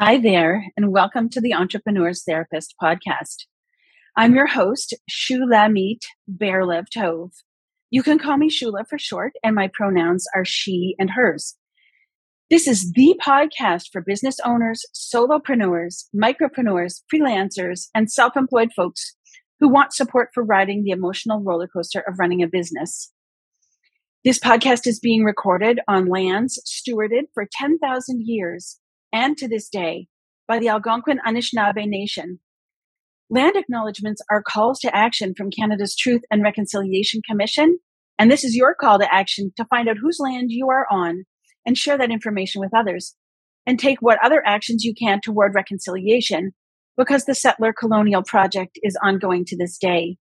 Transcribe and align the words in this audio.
Hi 0.00 0.16
there, 0.16 0.66
and 0.76 0.92
welcome 0.92 1.28
to 1.30 1.40
the 1.40 1.52
Entrepreneur's 1.52 2.22
Therapist 2.22 2.72
podcast. 2.80 3.46
I'm 4.16 4.32
your 4.32 4.46
host, 4.46 4.94
Shula 5.10 5.66
Shulamit 5.68 6.02
Ber 6.28 6.62
Levtov. 6.62 7.30
You 7.90 8.04
can 8.04 8.20
call 8.20 8.36
me 8.36 8.48
Shula 8.48 8.86
for 8.88 8.96
short, 8.96 9.32
and 9.42 9.56
my 9.56 9.68
pronouns 9.74 10.24
are 10.36 10.44
she 10.44 10.94
and 11.00 11.10
hers. 11.10 11.56
This 12.48 12.68
is 12.68 12.92
the 12.92 13.20
podcast 13.20 13.86
for 13.90 14.00
business 14.00 14.36
owners, 14.44 14.84
solopreneurs, 14.94 16.04
micropreneurs, 16.14 17.00
freelancers, 17.12 17.88
and 17.92 18.08
self 18.08 18.36
employed 18.36 18.72
folks 18.76 19.16
who 19.58 19.68
want 19.68 19.92
support 19.92 20.28
for 20.32 20.44
riding 20.44 20.84
the 20.84 20.92
emotional 20.92 21.42
roller 21.42 21.66
coaster 21.66 22.04
of 22.06 22.20
running 22.20 22.40
a 22.40 22.46
business. 22.46 23.12
This 24.24 24.38
podcast 24.38 24.86
is 24.86 25.00
being 25.00 25.24
recorded 25.24 25.80
on 25.88 26.06
lands 26.06 26.62
stewarded 26.64 27.24
for 27.34 27.48
10,000 27.50 28.28
years 28.28 28.78
and 29.12 29.36
to 29.38 29.48
this 29.48 29.68
day 29.68 30.08
by 30.46 30.58
the 30.58 30.68
Algonquin 30.68 31.20
Anishinaabe 31.26 31.86
Nation. 31.86 32.40
Land 33.30 33.56
acknowledgements 33.56 34.22
are 34.30 34.42
calls 34.42 34.80
to 34.80 34.94
action 34.96 35.34
from 35.36 35.50
Canada's 35.50 35.94
Truth 35.94 36.22
and 36.30 36.42
Reconciliation 36.42 37.20
Commission, 37.28 37.78
and 38.18 38.30
this 38.30 38.42
is 38.42 38.56
your 38.56 38.74
call 38.74 38.98
to 38.98 39.14
action 39.14 39.52
to 39.56 39.66
find 39.66 39.88
out 39.88 39.98
whose 40.00 40.18
land 40.18 40.50
you 40.50 40.68
are 40.70 40.86
on 40.90 41.24
and 41.66 41.76
share 41.76 41.98
that 41.98 42.10
information 42.10 42.60
with 42.60 42.74
others 42.74 43.14
and 43.66 43.78
take 43.78 44.00
what 44.00 44.18
other 44.24 44.42
actions 44.46 44.82
you 44.82 44.94
can 44.94 45.20
toward 45.20 45.54
reconciliation 45.54 46.52
because 46.96 47.26
the 47.26 47.34
settler 47.34 47.72
colonial 47.72 48.22
project 48.22 48.78
is 48.82 48.96
ongoing 49.02 49.44
to 49.44 49.56
this 49.56 49.76
day. 49.76 50.16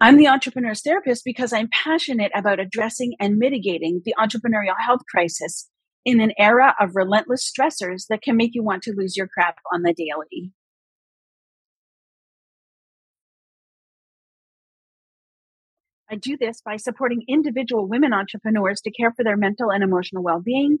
I'm 0.00 0.16
the 0.16 0.26
entrepreneur's 0.26 0.80
therapist 0.80 1.22
because 1.24 1.52
I'm 1.52 1.68
passionate 1.70 2.32
about 2.34 2.58
addressing 2.58 3.12
and 3.20 3.36
mitigating 3.36 4.00
the 4.04 4.14
entrepreneurial 4.18 4.74
health 4.84 5.02
crisis 5.08 5.68
in 6.04 6.20
an 6.20 6.32
era 6.38 6.74
of 6.80 6.94
relentless 6.94 7.50
stressors 7.50 8.06
that 8.08 8.22
can 8.22 8.36
make 8.36 8.54
you 8.54 8.62
want 8.62 8.82
to 8.84 8.94
lose 8.96 9.16
your 9.16 9.28
crap 9.28 9.56
on 9.72 9.82
the 9.82 9.94
daily. 9.94 10.52
I 16.10 16.16
do 16.16 16.36
this 16.36 16.60
by 16.60 16.76
supporting 16.76 17.22
individual 17.26 17.88
women 17.88 18.12
entrepreneurs 18.12 18.82
to 18.82 18.90
care 18.90 19.12
for 19.12 19.24
their 19.24 19.36
mental 19.36 19.70
and 19.70 19.82
emotional 19.82 20.22
well 20.22 20.40
being. 20.40 20.78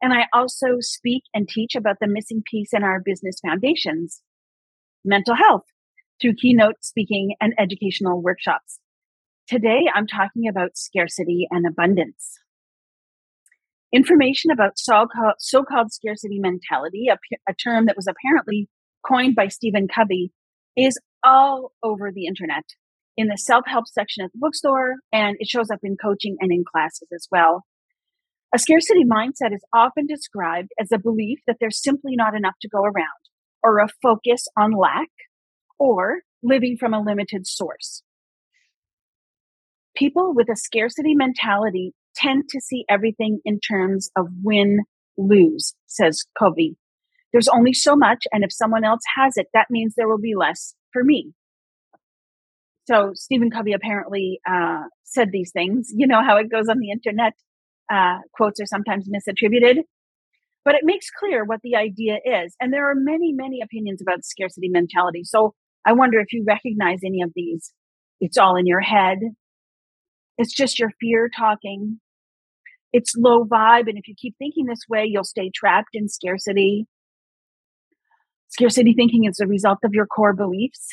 And 0.00 0.12
I 0.12 0.26
also 0.32 0.76
speak 0.78 1.24
and 1.34 1.48
teach 1.48 1.74
about 1.74 1.96
the 2.00 2.06
missing 2.06 2.42
piece 2.48 2.72
in 2.72 2.84
our 2.84 3.00
business 3.00 3.40
foundations 3.44 4.22
mental 5.04 5.34
health 5.34 5.64
through 6.20 6.34
keynote 6.34 6.76
speaking 6.80 7.34
and 7.40 7.54
educational 7.58 8.22
workshops. 8.22 8.78
Today, 9.48 9.86
I'm 9.92 10.06
talking 10.06 10.46
about 10.46 10.76
scarcity 10.76 11.48
and 11.50 11.66
abundance. 11.66 12.38
Information 13.92 14.50
about 14.50 14.78
so 14.78 15.06
called 15.64 15.92
scarcity 15.92 16.38
mentality, 16.38 17.06
a, 17.10 17.16
a 17.48 17.54
term 17.54 17.86
that 17.86 17.96
was 17.96 18.06
apparently 18.06 18.68
coined 19.06 19.34
by 19.34 19.48
Stephen 19.48 19.88
Covey, 19.88 20.30
is 20.76 20.98
all 21.24 21.72
over 21.82 22.12
the 22.12 22.26
internet 22.26 22.64
in 23.16 23.28
the 23.28 23.36
self 23.36 23.64
help 23.66 23.86
section 23.88 24.24
at 24.24 24.32
the 24.32 24.38
bookstore, 24.38 24.96
and 25.12 25.36
it 25.40 25.48
shows 25.48 25.70
up 25.70 25.80
in 25.82 25.96
coaching 25.96 26.36
and 26.40 26.52
in 26.52 26.64
classes 26.70 27.08
as 27.14 27.26
well. 27.30 27.64
A 28.54 28.58
scarcity 28.58 29.04
mindset 29.04 29.52
is 29.52 29.64
often 29.74 30.06
described 30.06 30.70
as 30.78 30.92
a 30.92 30.98
belief 30.98 31.40
that 31.46 31.56
there's 31.60 31.82
simply 31.82 32.12
not 32.14 32.34
enough 32.34 32.54
to 32.62 32.68
go 32.68 32.82
around, 32.82 33.22
or 33.62 33.78
a 33.78 33.88
focus 34.02 34.46
on 34.56 34.72
lack, 34.72 35.08
or 35.78 36.20
living 36.42 36.76
from 36.78 36.94
a 36.94 37.02
limited 37.02 37.46
source. 37.46 38.02
People 39.96 40.32
with 40.34 40.48
a 40.48 40.56
scarcity 40.56 41.14
mentality 41.14 41.92
tend 42.18 42.44
to 42.50 42.60
see 42.60 42.84
everything 42.88 43.40
in 43.44 43.60
terms 43.60 44.10
of 44.16 44.26
win 44.42 44.80
lose, 45.16 45.74
says 45.86 46.24
Covey. 46.38 46.76
There's 47.32 47.48
only 47.48 47.72
so 47.72 47.94
much, 47.94 48.24
and 48.32 48.42
if 48.42 48.52
someone 48.52 48.84
else 48.84 49.02
has 49.16 49.36
it, 49.36 49.48
that 49.52 49.66
means 49.70 49.94
there 49.94 50.08
will 50.08 50.20
be 50.20 50.34
less 50.34 50.74
for 50.92 51.04
me. 51.04 51.32
So 52.86 53.12
Stephen 53.14 53.50
Covey 53.50 53.74
apparently 53.74 54.40
uh, 54.48 54.84
said 55.04 55.28
these 55.30 55.50
things. 55.52 55.92
You 55.94 56.06
know 56.06 56.22
how 56.24 56.38
it 56.38 56.50
goes 56.50 56.68
on 56.70 56.78
the 56.78 56.90
internet. 56.90 57.34
Uh, 57.92 58.18
quotes 58.32 58.60
are 58.60 58.66
sometimes 58.66 59.08
misattributed, 59.08 59.82
but 60.64 60.74
it 60.74 60.82
makes 60.84 61.10
clear 61.10 61.44
what 61.44 61.60
the 61.62 61.76
idea 61.76 62.16
is. 62.24 62.54
And 62.60 62.72
there 62.72 62.90
are 62.90 62.94
many, 62.94 63.32
many 63.32 63.60
opinions 63.62 64.00
about 64.00 64.24
scarcity 64.24 64.68
mentality. 64.70 65.22
So 65.24 65.54
I 65.86 65.92
wonder 65.92 66.18
if 66.18 66.32
you 66.32 66.44
recognize 66.46 67.00
any 67.04 67.22
of 67.22 67.32
these. 67.34 67.72
It's 68.20 68.38
all 68.38 68.56
in 68.56 68.66
your 68.66 68.80
head. 68.80 69.18
It's 70.38 70.54
just 70.54 70.78
your 70.78 70.90
fear 71.00 71.28
talking 71.34 72.00
it's 72.92 73.14
low 73.16 73.44
vibe. 73.44 73.88
And 73.88 73.98
if 73.98 74.08
you 74.08 74.14
keep 74.16 74.36
thinking 74.38 74.66
this 74.66 74.84
way, 74.88 75.04
you'll 75.06 75.24
stay 75.24 75.50
trapped 75.54 75.90
in 75.94 76.08
scarcity. 76.08 76.86
Scarcity 78.48 78.94
thinking 78.94 79.24
is 79.24 79.40
a 79.40 79.46
result 79.46 79.78
of 79.84 79.92
your 79.92 80.06
core 80.06 80.34
beliefs. 80.34 80.86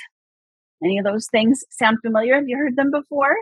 Any 0.84 0.98
of 0.98 1.06
those 1.06 1.28
things 1.32 1.64
sound 1.72 2.00
familiar? 2.04 2.36
Have 2.36 2.48
you 2.48 2.58
heard 2.58 2.76
them 2.76 2.92
before? 2.92 3.36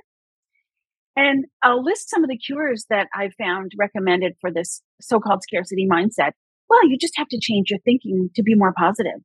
And 1.15 1.45
I'll 1.61 1.83
list 1.83 2.09
some 2.09 2.23
of 2.23 2.29
the 2.29 2.37
cures 2.37 2.85
that 2.89 3.07
I 3.13 3.29
found 3.37 3.71
recommended 3.77 4.33
for 4.41 4.51
this 4.51 4.81
so 5.01 5.19
called 5.19 5.43
scarcity 5.43 5.87
mindset. 5.89 6.31
Well, 6.69 6.87
you 6.87 6.97
just 6.97 7.17
have 7.17 7.27
to 7.29 7.39
change 7.39 7.69
your 7.69 7.79
thinking 7.79 8.29
to 8.35 8.43
be 8.43 8.55
more 8.55 8.73
positive. 8.75 9.21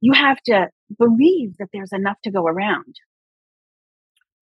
You 0.00 0.12
have 0.12 0.38
to 0.46 0.68
believe 0.98 1.56
that 1.58 1.68
there's 1.72 1.92
enough 1.92 2.16
to 2.24 2.30
go 2.30 2.46
around. 2.46 2.96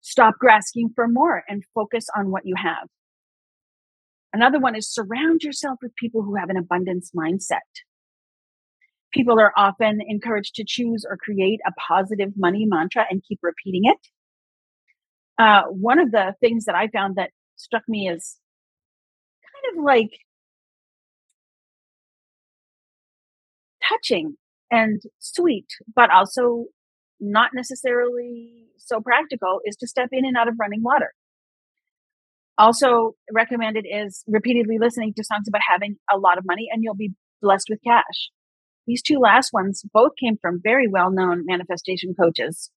Stop 0.01 0.35
grasping 0.39 0.89
for 0.95 1.07
more 1.07 1.43
and 1.47 1.63
focus 1.73 2.07
on 2.17 2.31
what 2.31 2.45
you 2.45 2.55
have. 2.57 2.87
Another 4.33 4.59
one 4.59 4.75
is 4.75 4.91
surround 4.91 5.43
yourself 5.43 5.77
with 5.81 5.95
people 5.95 6.23
who 6.23 6.35
have 6.35 6.49
an 6.49 6.57
abundance 6.57 7.11
mindset. 7.15 7.59
People 9.11 9.39
are 9.39 9.53
often 9.55 9.99
encouraged 10.07 10.55
to 10.55 10.65
choose 10.65 11.05
or 11.07 11.17
create 11.17 11.59
a 11.67 11.71
positive 11.87 12.31
money 12.35 12.65
mantra 12.65 13.05
and 13.09 13.23
keep 13.27 13.39
repeating 13.43 13.83
it. 13.85 13.99
Uh, 15.37 15.63
one 15.69 15.99
of 15.99 16.11
the 16.11 16.33
things 16.39 16.65
that 16.65 16.75
I 16.75 16.87
found 16.87 17.15
that 17.15 17.29
struck 17.55 17.83
me 17.87 18.09
as 18.09 18.37
kind 19.63 19.77
of 19.77 19.83
like 19.83 20.09
touching 23.87 24.35
and 24.71 25.01
sweet, 25.19 25.67
but 25.95 26.09
also 26.09 26.65
not 27.19 27.51
necessarily 27.53 28.65
so 28.77 28.99
practical 28.99 29.59
is 29.65 29.75
to 29.77 29.87
step 29.87 30.09
in 30.11 30.25
and 30.25 30.35
out 30.35 30.47
of 30.47 30.55
running 30.59 30.81
water. 30.81 31.13
Also 32.57 33.13
recommended 33.31 33.85
is 33.89 34.23
repeatedly 34.27 34.77
listening 34.79 35.13
to 35.15 35.23
songs 35.23 35.47
about 35.47 35.61
having 35.67 35.95
a 36.11 36.17
lot 36.17 36.37
of 36.37 36.45
money 36.45 36.67
and 36.71 36.83
you'll 36.83 36.95
be 36.95 37.13
blessed 37.41 37.67
with 37.69 37.79
cash. 37.85 38.29
These 38.85 39.01
two 39.01 39.17
last 39.17 39.51
ones 39.53 39.83
both 39.93 40.11
came 40.19 40.37
from 40.41 40.61
very 40.61 40.87
well 40.87 41.09
known 41.09 41.43
manifestation 41.45 42.13
coaches. 42.19 42.69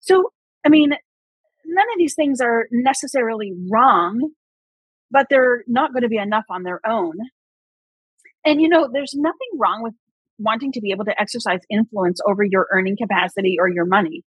So, 0.00 0.32
I 0.66 0.68
mean, 0.68 0.90
none 0.90 1.86
of 1.92 1.98
these 1.98 2.14
things 2.14 2.40
are 2.40 2.66
necessarily 2.72 3.52
wrong, 3.70 4.30
but 5.10 5.26
they're 5.30 5.64
not 5.66 5.92
going 5.92 6.02
to 6.02 6.08
be 6.08 6.18
enough 6.18 6.44
on 6.50 6.62
their 6.62 6.80
own. 6.86 7.14
And, 8.44 8.60
you 8.60 8.68
know, 8.68 8.88
there's 8.92 9.14
nothing 9.14 9.58
wrong 9.58 9.82
with 9.82 9.94
wanting 10.38 10.72
to 10.72 10.80
be 10.80 10.90
able 10.90 11.04
to 11.06 11.18
exercise 11.18 11.60
influence 11.70 12.20
over 12.28 12.42
your 12.44 12.66
earning 12.72 12.96
capacity 13.00 13.56
or 13.58 13.68
your 13.68 13.86
money. 13.86 14.22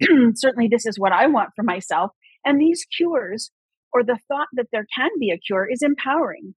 Certainly, 0.34 0.68
this 0.68 0.86
is 0.86 0.98
what 0.98 1.12
I 1.12 1.26
want 1.26 1.50
for 1.54 1.62
myself. 1.62 2.12
And 2.44 2.60
these 2.60 2.86
cures 2.96 3.50
or 3.94 4.02
the 4.02 4.18
thought 4.28 4.48
that 4.54 4.66
there 4.72 4.86
can 4.94 5.10
be 5.20 5.30
a 5.30 5.38
cure 5.38 5.66
is 5.70 5.80
empowering. 5.80 6.54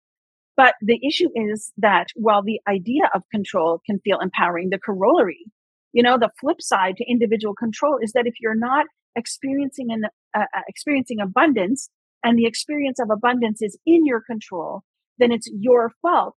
But 0.56 0.74
the 0.80 0.98
issue 1.06 1.28
is 1.34 1.70
that 1.76 2.06
while 2.16 2.42
the 2.42 2.60
idea 2.66 3.10
of 3.14 3.22
control 3.30 3.82
can 3.84 4.00
feel 4.00 4.18
empowering, 4.20 4.70
the 4.70 4.78
corollary, 4.78 5.44
you 5.92 6.02
know, 6.02 6.16
the 6.18 6.30
flip 6.40 6.60
side 6.60 6.96
to 6.96 7.10
individual 7.10 7.54
control 7.54 7.98
is 8.00 8.12
that 8.12 8.26
if 8.26 8.34
you're 8.40 8.56
not 8.56 8.86
experiencing 9.14 9.88
an 9.90 10.04
uh, 10.34 10.40
uh, 10.40 10.60
experiencing 10.66 11.20
abundance 11.20 11.90
and 12.24 12.38
the 12.38 12.46
experience 12.46 12.98
of 12.98 13.10
abundance 13.10 13.60
is 13.60 13.78
in 13.86 14.06
your 14.06 14.22
control, 14.22 14.82
then 15.18 15.30
it's 15.30 15.48
your 15.52 15.92
fault 16.02 16.36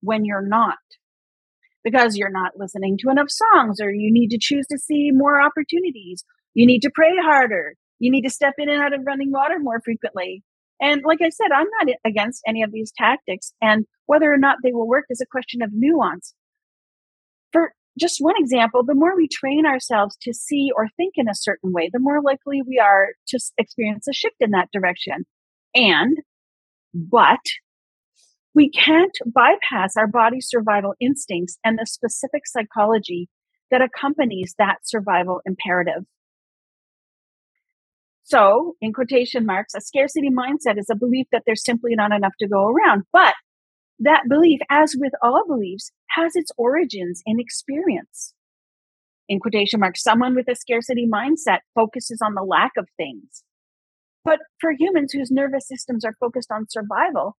when 0.00 0.24
you're 0.24 0.46
not. 0.46 0.78
Because 1.82 2.16
you're 2.16 2.30
not 2.30 2.52
listening 2.56 2.96
to 3.00 3.10
enough 3.10 3.28
songs 3.28 3.80
or 3.80 3.90
you 3.90 4.12
need 4.12 4.28
to 4.28 4.38
choose 4.40 4.66
to 4.70 4.78
see 4.78 5.10
more 5.12 5.40
opportunities. 5.40 6.24
You 6.54 6.66
need 6.66 6.80
to 6.80 6.90
pray 6.94 7.12
harder. 7.22 7.74
You 8.04 8.10
need 8.10 8.24
to 8.24 8.30
step 8.30 8.52
in 8.58 8.68
and 8.68 8.82
out 8.82 8.92
of 8.92 9.00
running 9.06 9.32
water 9.32 9.58
more 9.58 9.80
frequently. 9.82 10.42
And 10.78 11.00
like 11.06 11.20
I 11.22 11.30
said, 11.30 11.46
I'm 11.54 11.68
not 11.80 11.94
against 12.04 12.42
any 12.46 12.62
of 12.62 12.70
these 12.70 12.92
tactics. 12.94 13.54
And 13.62 13.86
whether 14.04 14.30
or 14.30 14.36
not 14.36 14.58
they 14.62 14.72
will 14.72 14.86
work 14.86 15.06
is 15.08 15.22
a 15.22 15.30
question 15.30 15.62
of 15.62 15.70
nuance. 15.72 16.34
For 17.50 17.72
just 17.98 18.18
one 18.18 18.34
example, 18.36 18.84
the 18.84 18.94
more 18.94 19.16
we 19.16 19.26
train 19.26 19.64
ourselves 19.64 20.18
to 20.20 20.34
see 20.34 20.68
or 20.76 20.86
think 20.98 21.14
in 21.16 21.30
a 21.30 21.34
certain 21.34 21.72
way, 21.72 21.88
the 21.90 21.98
more 21.98 22.20
likely 22.20 22.60
we 22.60 22.78
are 22.78 23.14
to 23.28 23.40
experience 23.56 24.06
a 24.06 24.12
shift 24.12 24.36
in 24.38 24.50
that 24.50 24.68
direction. 24.70 25.24
And, 25.74 26.18
but 26.92 27.40
we 28.54 28.68
can't 28.68 29.16
bypass 29.24 29.96
our 29.96 30.08
body's 30.08 30.50
survival 30.50 30.92
instincts 31.00 31.56
and 31.64 31.78
the 31.78 31.86
specific 31.86 32.42
psychology 32.44 33.30
that 33.70 33.80
accompanies 33.80 34.54
that 34.58 34.80
survival 34.82 35.40
imperative. 35.46 36.04
So, 38.24 38.76
in 38.80 38.92
quotation 38.94 39.46
marks, 39.46 39.74
a 39.74 39.80
scarcity 39.82 40.30
mindset 40.30 40.78
is 40.78 40.88
a 40.90 40.96
belief 40.96 41.26
that 41.32 41.44
there's 41.46 41.64
simply 41.64 41.94
not 41.94 42.12
enough 42.12 42.34
to 42.40 42.48
go 42.48 42.68
around. 42.68 43.04
But 43.12 43.34
That 44.00 44.24
belief, 44.28 44.60
as 44.70 44.96
with 44.98 45.12
all 45.22 45.44
beliefs, 45.48 45.92
has 46.10 46.36
its 46.36 46.52
origins 46.58 47.22
in 47.26 47.40
experience. 47.40 48.34
In 49.28 49.40
quotation 49.40 49.80
marks, 49.80 50.02
someone 50.02 50.34
with 50.34 50.48
a 50.48 50.54
scarcity 50.56 51.06
mindset 51.06 51.60
focuses 51.74 52.20
on 52.22 52.34
the 52.34 52.42
lack 52.42 52.72
of 52.78 52.88
things. 52.96 53.44
But 54.24 54.40
for 54.60 54.72
humans 54.72 55.12
whose 55.12 55.30
nervous 55.30 55.68
systems 55.68 56.04
are 56.04 56.16
focused 56.20 56.50
on 56.52 56.66
survival, 56.68 57.36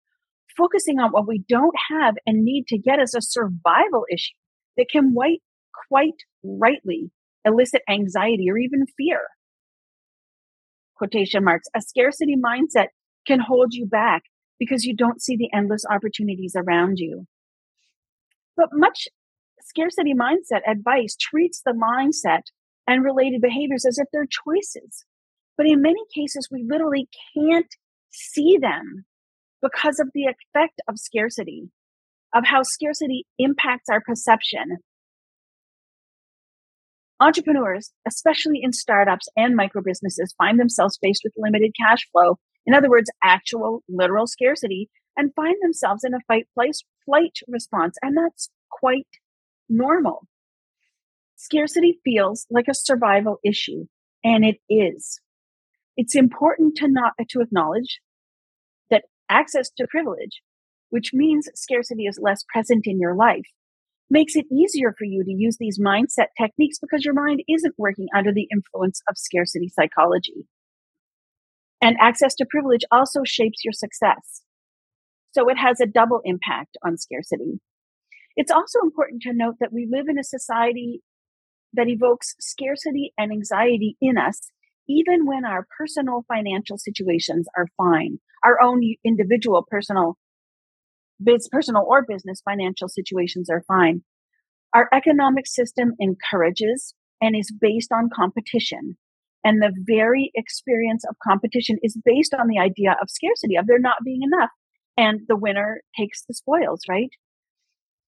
focusing 0.57 0.99
on 0.99 1.11
what 1.11 1.27
we 1.27 1.43
don't 1.47 1.75
have 1.91 2.15
and 2.25 2.43
need 2.43 2.67
to 2.67 2.77
get 2.77 2.99
is 2.99 3.15
a 3.15 3.21
survival 3.21 4.05
issue 4.11 4.35
that 4.77 4.87
can 4.91 5.13
quite, 5.13 5.41
quite 5.89 6.23
rightly 6.43 7.11
elicit 7.45 7.81
anxiety 7.89 8.49
or 8.49 8.57
even 8.57 8.85
fear. 8.97 9.21
Quotation 10.95 11.43
marks, 11.43 11.67
a 11.75 11.81
scarcity 11.81 12.35
mindset 12.35 12.87
can 13.27 13.39
hold 13.39 13.73
you 13.73 13.85
back 13.85 14.23
because 14.59 14.85
you 14.85 14.95
don't 14.95 15.21
see 15.21 15.35
the 15.35 15.49
endless 15.53 15.83
opportunities 15.89 16.55
around 16.55 16.97
you. 16.97 17.25
But 18.55 18.69
much 18.71 19.07
scarcity 19.61 20.13
mindset 20.13 20.61
advice 20.67 21.15
treats 21.19 21.61
the 21.65 21.73
mindset 21.73 22.43
and 22.87 23.03
related 23.03 23.41
behaviors 23.41 23.85
as 23.85 23.97
if 23.97 24.07
they're 24.13 24.27
choices. 24.27 25.05
But 25.57 25.67
in 25.67 25.81
many 25.81 26.01
cases, 26.13 26.47
we 26.51 26.65
literally 26.67 27.09
can't 27.33 27.73
see 28.11 28.57
them 28.59 29.05
because 29.61 29.99
of 29.99 30.09
the 30.13 30.25
effect 30.25 30.81
of 30.87 30.99
scarcity, 30.99 31.69
of 32.33 32.45
how 32.45 32.63
scarcity 32.63 33.25
impacts 33.39 33.89
our 33.89 34.01
perception. 34.01 34.77
Entrepreneurs, 37.19 37.91
especially 38.05 38.59
in 38.61 38.73
startups 38.73 39.27
and 39.37 39.55
micro 39.55 39.81
businesses, 39.81 40.35
find 40.37 40.59
themselves 40.59 40.99
faced 41.01 41.21
with 41.23 41.33
limited 41.37 41.71
cash 41.79 42.07
flow. 42.11 42.37
In 42.65 42.73
other 42.73 42.89
words, 42.89 43.09
actual 43.23 43.83
literal 43.87 44.27
scarcity 44.27 44.89
and 45.15 45.33
find 45.33 45.55
themselves 45.61 46.03
in 46.03 46.13
a 46.13 46.19
fight 46.27 46.47
flight, 46.53 46.75
flight 47.05 47.37
response. 47.47 47.97
And 48.01 48.17
that's 48.17 48.49
quite 48.69 49.07
normal. 49.69 50.27
Scarcity 51.37 51.99
feels 52.03 52.45
like 52.49 52.67
a 52.67 52.73
survival 52.73 53.39
issue, 53.45 53.85
and 54.23 54.43
it 54.43 54.57
is. 54.69 55.21
It's 55.95 56.15
important 56.15 56.75
to 56.77 56.87
not 56.89 57.13
to 57.29 57.41
acknowledge 57.41 58.01
that 58.89 59.03
access 59.29 59.69
to 59.77 59.87
privilege, 59.87 60.41
which 60.89 61.13
means 61.13 61.49
scarcity 61.55 62.05
is 62.05 62.19
less 62.21 62.43
present 62.51 62.87
in 62.87 62.99
your 62.99 63.15
life, 63.15 63.47
makes 64.09 64.35
it 64.35 64.45
easier 64.51 64.93
for 64.97 65.05
you 65.05 65.23
to 65.23 65.31
use 65.31 65.57
these 65.59 65.79
mindset 65.79 66.27
techniques 66.39 66.77
because 66.79 67.03
your 67.03 67.13
mind 67.13 67.41
isn't 67.47 67.75
working 67.77 68.07
under 68.15 68.31
the 68.31 68.47
influence 68.51 69.01
of 69.09 69.17
scarcity 69.17 69.69
psychology. 69.69 70.45
And 71.81 71.97
access 71.99 72.35
to 72.35 72.45
privilege 72.49 72.83
also 72.91 73.23
shapes 73.23 73.63
your 73.63 73.73
success. 73.73 74.41
So 75.31 75.49
it 75.49 75.57
has 75.57 75.79
a 75.79 75.85
double 75.85 76.21
impact 76.23 76.77
on 76.83 76.97
scarcity. 76.97 77.59
It's 78.35 78.51
also 78.51 78.79
important 78.81 79.21
to 79.23 79.33
note 79.33 79.55
that 79.59 79.73
we 79.73 79.87
live 79.89 80.07
in 80.07 80.19
a 80.19 80.23
society 80.23 81.01
that 81.73 81.89
evokes 81.89 82.35
scarcity 82.39 83.13
and 83.17 83.31
anxiety 83.31 83.97
in 84.01 84.17
us, 84.17 84.51
even 84.87 85.25
when 85.25 85.45
our 85.45 85.67
personal 85.77 86.25
financial 86.27 86.77
situations 86.77 87.47
are 87.57 87.67
fine. 87.77 88.19
Our 88.43 88.61
own 88.61 88.81
individual 89.03 89.65
personal, 89.69 90.17
biz, 91.23 91.49
personal 91.51 91.85
or 91.87 92.05
business 92.07 92.41
financial 92.43 92.87
situations 92.87 93.49
are 93.49 93.63
fine. 93.67 94.03
Our 94.73 94.89
economic 94.93 95.47
system 95.47 95.93
encourages 95.99 96.93
and 97.21 97.35
is 97.35 97.51
based 97.51 97.91
on 97.91 98.09
competition. 98.13 98.97
And 99.43 99.61
the 99.61 99.71
very 99.85 100.31
experience 100.33 101.03
of 101.07 101.15
competition 101.25 101.77
is 101.83 101.97
based 102.03 102.33
on 102.33 102.47
the 102.47 102.59
idea 102.59 102.95
of 103.01 103.09
scarcity, 103.09 103.55
of 103.55 103.67
there 103.67 103.79
not 103.79 104.03
being 104.03 104.21
enough. 104.23 104.49
And 104.97 105.21
the 105.27 105.35
winner 105.35 105.81
takes 105.97 106.23
the 106.25 106.33
spoils, 106.33 106.81
right? 106.89 107.09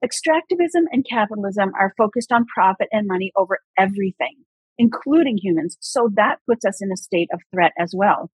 Extractivism 0.04 0.86
and 0.92 1.06
capitalism 1.10 1.72
are 1.80 1.94
focused 1.98 2.32
on 2.32 2.46
profit 2.54 2.88
and 2.92 3.08
money 3.08 3.32
over 3.36 3.60
everything, 3.78 4.36
including 4.78 5.38
humans. 5.38 5.78
So 5.80 6.10
that 6.16 6.40
puts 6.48 6.66
us 6.66 6.82
in 6.82 6.92
a 6.92 6.98
state 6.98 7.30
of 7.34 7.42
threat 7.54 7.74
as 7.80 7.94
well. 7.96 8.30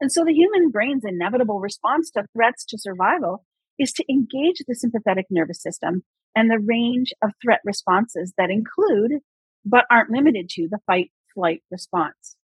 And 0.00 0.10
so 0.12 0.24
the 0.24 0.32
human 0.34 0.70
brain's 0.70 1.04
inevitable 1.04 1.60
response 1.60 2.10
to 2.12 2.24
threats 2.32 2.64
to 2.66 2.78
survival 2.78 3.44
is 3.78 3.92
to 3.92 4.04
engage 4.10 4.62
the 4.66 4.74
sympathetic 4.74 5.26
nervous 5.30 5.62
system 5.62 6.04
and 6.34 6.50
the 6.50 6.58
range 6.58 7.12
of 7.22 7.30
threat 7.42 7.60
responses 7.64 8.32
that 8.36 8.50
include, 8.50 9.20
but 9.64 9.86
aren't 9.90 10.10
limited 10.10 10.48
to, 10.50 10.68
the 10.70 10.78
fight 10.86 11.10
flight 11.34 11.62
response. 11.70 12.36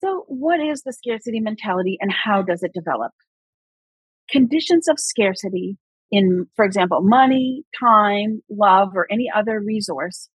So, 0.00 0.24
what 0.26 0.58
is 0.58 0.82
the 0.82 0.92
scarcity 0.92 1.38
mentality 1.38 1.96
and 2.00 2.12
how 2.12 2.42
does 2.42 2.62
it 2.64 2.72
develop? 2.72 3.12
conditions 4.32 4.88
of 4.88 4.98
scarcity 4.98 5.76
in, 6.10 6.46
for 6.56 6.64
example, 6.64 7.00
money, 7.02 7.64
time, 7.78 8.42
love, 8.50 8.90
or 8.94 9.06
any 9.10 9.30
other 9.34 9.60
resource, 9.60 10.28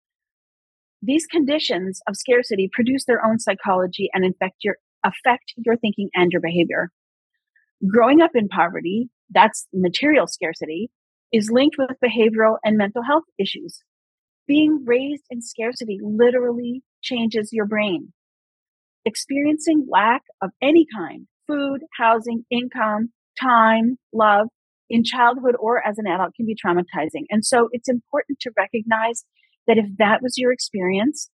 these 1.01 1.25
conditions 1.25 2.01
of 2.07 2.15
scarcity 2.15 2.69
produce 2.71 3.05
their 3.05 3.23
own 3.25 3.39
psychology 3.39 4.09
and 4.13 4.25
infect 4.25 4.57
your, 4.63 4.77
affect 5.03 5.53
your 5.57 5.77
thinking 5.77 6.09
and 6.13 6.31
your 6.31 6.41
behavior. 6.41 6.91
Growing 7.87 8.21
up 8.21 8.31
in 8.33 8.47
poverty, 8.47 9.09
that's 9.29 9.67
material 9.73 10.27
scarcity, 10.27 10.89
is 11.31 11.51
linked 11.51 11.77
with 11.77 11.91
behavioral 12.03 12.57
and 12.63 12.77
mental 12.77 13.03
health 13.03 13.25
issues. 13.37 13.79
Being 14.47 14.83
raised 14.85 15.25
in 15.29 15.41
scarcity 15.41 15.99
literally 16.01 16.81
changes 17.01 17.49
your 17.51 17.65
brain. 17.65 18.13
Experiencing 19.05 19.87
lack 19.89 20.23
of 20.41 20.51
any 20.61 20.85
kind, 20.95 21.27
food, 21.47 21.81
housing, 21.97 22.45
income, 22.49 23.09
time, 23.39 23.97
love 24.13 24.47
in 24.89 25.03
childhood 25.03 25.55
or 25.59 25.85
as 25.85 25.97
an 25.97 26.07
adult 26.07 26.33
can 26.35 26.45
be 26.45 26.55
traumatizing. 26.55 27.25
And 27.29 27.45
so 27.45 27.67
it's 27.71 27.89
important 27.89 28.39
to 28.41 28.51
recognize 28.57 29.25
that 29.67 29.77
if 29.77 29.85
that 29.97 30.21
was 30.21 30.37
your 30.37 30.51
experience, 30.51 31.29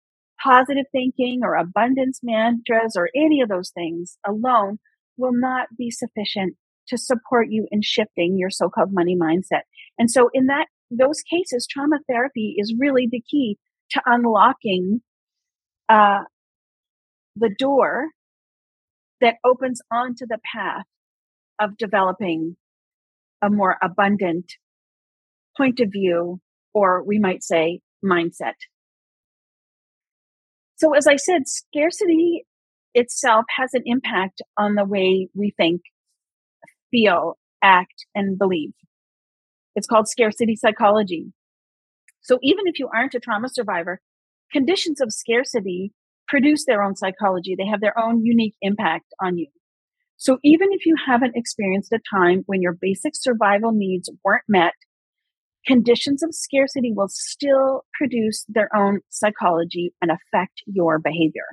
positive 0.41 0.85
thinking 0.91 1.41
or 1.43 1.55
abundance 1.55 2.19
mantras 2.23 2.95
or 2.95 3.09
any 3.15 3.41
of 3.41 3.49
those 3.49 3.71
things 3.71 4.17
alone 4.25 4.79
will 5.17 5.33
not 5.33 5.67
be 5.77 5.91
sufficient 5.91 6.55
to 6.87 6.97
support 6.97 7.47
you 7.49 7.67
in 7.71 7.81
shifting 7.81 8.37
your 8.37 8.49
so-called 8.49 8.89
money 8.91 9.15
mindset. 9.15 9.61
And 9.97 10.09
so 10.09 10.29
in 10.33 10.47
that 10.47 10.67
those 10.89 11.21
cases, 11.21 11.67
trauma 11.69 11.97
therapy 12.09 12.55
is 12.57 12.73
really 12.79 13.07
the 13.11 13.21
key 13.29 13.57
to 13.91 14.01
unlocking 14.05 15.01
uh, 15.87 16.21
the 17.35 17.53
door 17.57 18.07
that 19.21 19.35
opens 19.43 19.81
onto 19.91 20.25
the 20.27 20.39
path 20.55 20.85
of 21.59 21.77
developing 21.77 22.55
a 23.41 23.49
more 23.49 23.77
abundant 23.81 24.53
point 25.57 25.79
of 25.79 25.89
view, 25.91 26.39
or 26.73 27.03
we 27.03 27.19
might 27.19 27.43
say 27.43 27.81
mindset. 28.03 28.55
So, 30.77 30.93
as 30.93 31.07
I 31.07 31.17
said, 31.17 31.47
scarcity 31.47 32.45
itself 32.93 33.45
has 33.57 33.73
an 33.73 33.83
impact 33.85 34.41
on 34.57 34.75
the 34.75 34.85
way 34.85 35.29
we 35.33 35.53
think, 35.55 35.81
feel, 36.91 37.37
act, 37.61 38.05
and 38.15 38.37
believe. 38.37 38.71
It's 39.75 39.87
called 39.87 40.07
scarcity 40.07 40.55
psychology. 40.55 41.33
So, 42.21 42.39
even 42.41 42.65
if 42.65 42.79
you 42.79 42.89
aren't 42.93 43.15
a 43.15 43.19
trauma 43.19 43.49
survivor, 43.49 43.99
conditions 44.51 45.01
of 45.01 45.11
scarcity 45.11 45.93
produce 46.29 46.65
their 46.65 46.83
own 46.83 46.95
psychology. 46.95 47.55
They 47.57 47.67
have 47.67 47.81
their 47.81 47.97
own 47.99 48.23
unique 48.23 48.55
impact 48.61 49.07
on 49.21 49.37
you. 49.37 49.47
So 50.17 50.37
even 50.43 50.67
if 50.71 50.85
you 50.85 50.95
haven't 51.07 51.35
experienced 51.35 51.91
a 51.93 51.99
time 52.13 52.43
when 52.45 52.61
your 52.61 52.77
basic 52.79 53.13
survival 53.15 53.71
needs 53.71 54.09
weren't 54.23 54.43
met, 54.47 54.73
conditions 55.65 56.23
of 56.23 56.33
scarcity 56.33 56.91
will 56.93 57.09
still 57.09 57.83
produce 57.97 58.45
their 58.47 58.69
own 58.75 58.99
psychology 59.09 59.93
and 60.01 60.11
affect 60.11 60.61
your 60.65 60.99
behavior. 60.99 61.45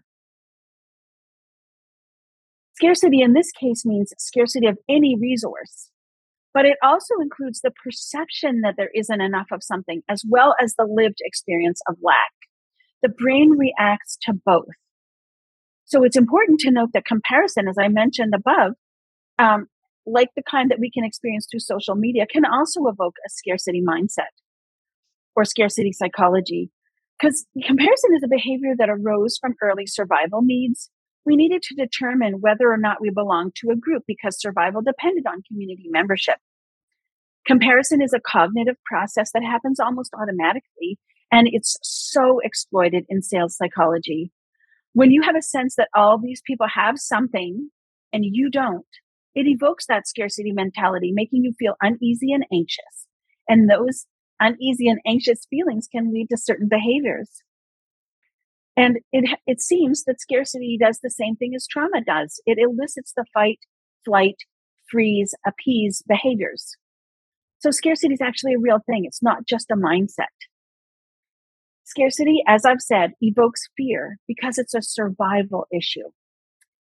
Scarcity 2.75 3.23
in 3.23 3.33
this 3.33 3.51
case 3.53 3.87
means 3.87 4.13
scarcity 4.19 4.67
of 4.67 4.79
any 4.89 5.17
resource, 5.19 5.91
but 6.53 6.67
it 6.67 6.77
also 6.83 7.15
includes 7.23 7.61
the 7.61 7.71
perception 7.71 8.61
that 8.61 8.75
there 8.77 8.91
isn't 8.95 9.21
enough 9.21 9.47
of 9.51 9.63
something 9.63 10.03
as 10.09 10.23
well 10.29 10.55
as 10.61 10.75
the 10.75 10.87
lived 10.87 11.19
experience 11.21 11.81
of 11.89 11.97
lack. 12.03 12.33
The 13.03 13.09
brain 13.09 13.53
reacts 13.53 14.19
to 14.23 14.35
both. 14.45 14.67
So 15.87 16.03
it's 16.03 16.17
important 16.17 16.61
to 16.61 16.71
note 16.71 16.91
that 16.93 17.07
comparison, 17.07 17.69
as 17.69 17.77
I 17.81 17.89
mentioned 17.89 18.35
above, 18.35 18.73
um, 19.39 19.69
like 20.07 20.31
the 20.37 20.43
kind 20.43 20.71
that 20.71 20.81
we 20.81 20.91
can 20.91 21.05
experience 21.05 21.47
through 21.51 21.61
social 21.61 21.95
media, 21.95 22.27
can 22.27 22.45
also 22.45 22.87
evoke 22.87 23.17
a 23.27 23.31
scarcity 23.31 23.83
mindset 23.87 24.33
or 25.35 25.45
scarcity 25.45 25.93
psychology. 25.93 26.71
Because 27.19 27.47
comparison 27.65 28.15
is 28.15 28.23
a 28.23 28.29
behavior 28.29 28.75
that 28.79 28.91
arose 28.91 29.39
from 29.41 29.55
early 29.63 29.87
survival 29.87 30.43
needs. 30.43 30.91
We 31.25 31.35
needed 31.35 31.63
to 31.63 31.75
determine 31.75 32.41
whether 32.41 32.71
or 32.71 32.77
not 32.77 33.01
we 33.01 33.11
belonged 33.11 33.55
to 33.57 33.71
a 33.71 33.77
group 33.77 34.05
because 34.07 34.41
survival 34.41 34.83
depended 34.83 35.25
on 35.27 35.43
community 35.49 35.87
membership. 35.91 36.37
Comparison 37.47 38.03
is 38.03 38.13
a 38.13 38.21
cognitive 38.21 38.77
process 38.85 39.31
that 39.33 39.43
happens 39.43 39.81
almost 39.81 40.13
automatically, 40.15 40.99
and 41.33 41.49
it's 41.51 41.77
so 41.83 42.39
exploited 42.45 43.05
in 43.09 43.23
sales 43.23 43.57
psychology 43.57 44.31
when 44.97 45.11
you 45.11 45.21
have 45.21 45.37
a 45.37 45.43
sense 45.43 45.75
that 45.77 45.91
all 45.95 46.17
these 46.17 46.41
people 46.47 46.67
have 46.67 46.99
something 46.99 47.69
and 48.15 48.25
you 48.25 48.49
don't, 48.49 48.87
it 49.37 49.47
evokes 49.47 49.87
that 49.87 50.09
scarcity 50.09 50.51
mentality, 50.51 51.13
making 51.13 51.45
you 51.45 51.53
feel 51.59 51.75
uneasy 51.83 52.33
and 52.33 52.47
anxious. 52.51 53.07
And 53.49 53.71
those 53.71 54.07
uneasy 54.41 54.89
and 54.89 54.99
anxious 55.07 55.47
feelings 55.51 55.87
can 55.87 56.13
lead 56.13 56.29
to 56.31 56.39
certain 56.39 56.69
behaviors. 56.69 57.31
And 58.79 58.99
it, 59.13 59.39
it 59.47 59.61
seems 59.61 60.05
that 60.05 60.23
scarcity 60.23 60.79
does 60.81 61.01
the 61.03 61.11
same 61.11 61.37
thing 61.37 61.55
as 61.55 61.67
trauma 61.67 62.03
does. 62.05 62.41
It 62.47 62.59
elicits 62.59 63.13
the 63.15 63.27
fight, 63.33 63.59
flight, 64.07 64.37
freeze, 64.91 65.35
appease 65.47 66.03
behaviors. 66.09 66.75
So 67.59 67.71
scarcity 67.71 68.15
is 68.15 68.23
actually 68.23 68.55
a 68.55 68.59
real 68.59 68.81
thing. 68.87 69.05
It's 69.05 69.23
not 69.23 69.47
just 69.47 69.71
a 69.71 69.77
mindset. 69.77 70.33
Scarcity, 71.85 72.43
as 72.47 72.65
I've 72.65 72.81
said, 72.81 73.13
evokes 73.21 73.69
fear 73.77 74.17
because 74.27 74.57
it's 74.57 74.75
a 74.75 74.83
survival 74.83 75.67
issue. 75.71 76.09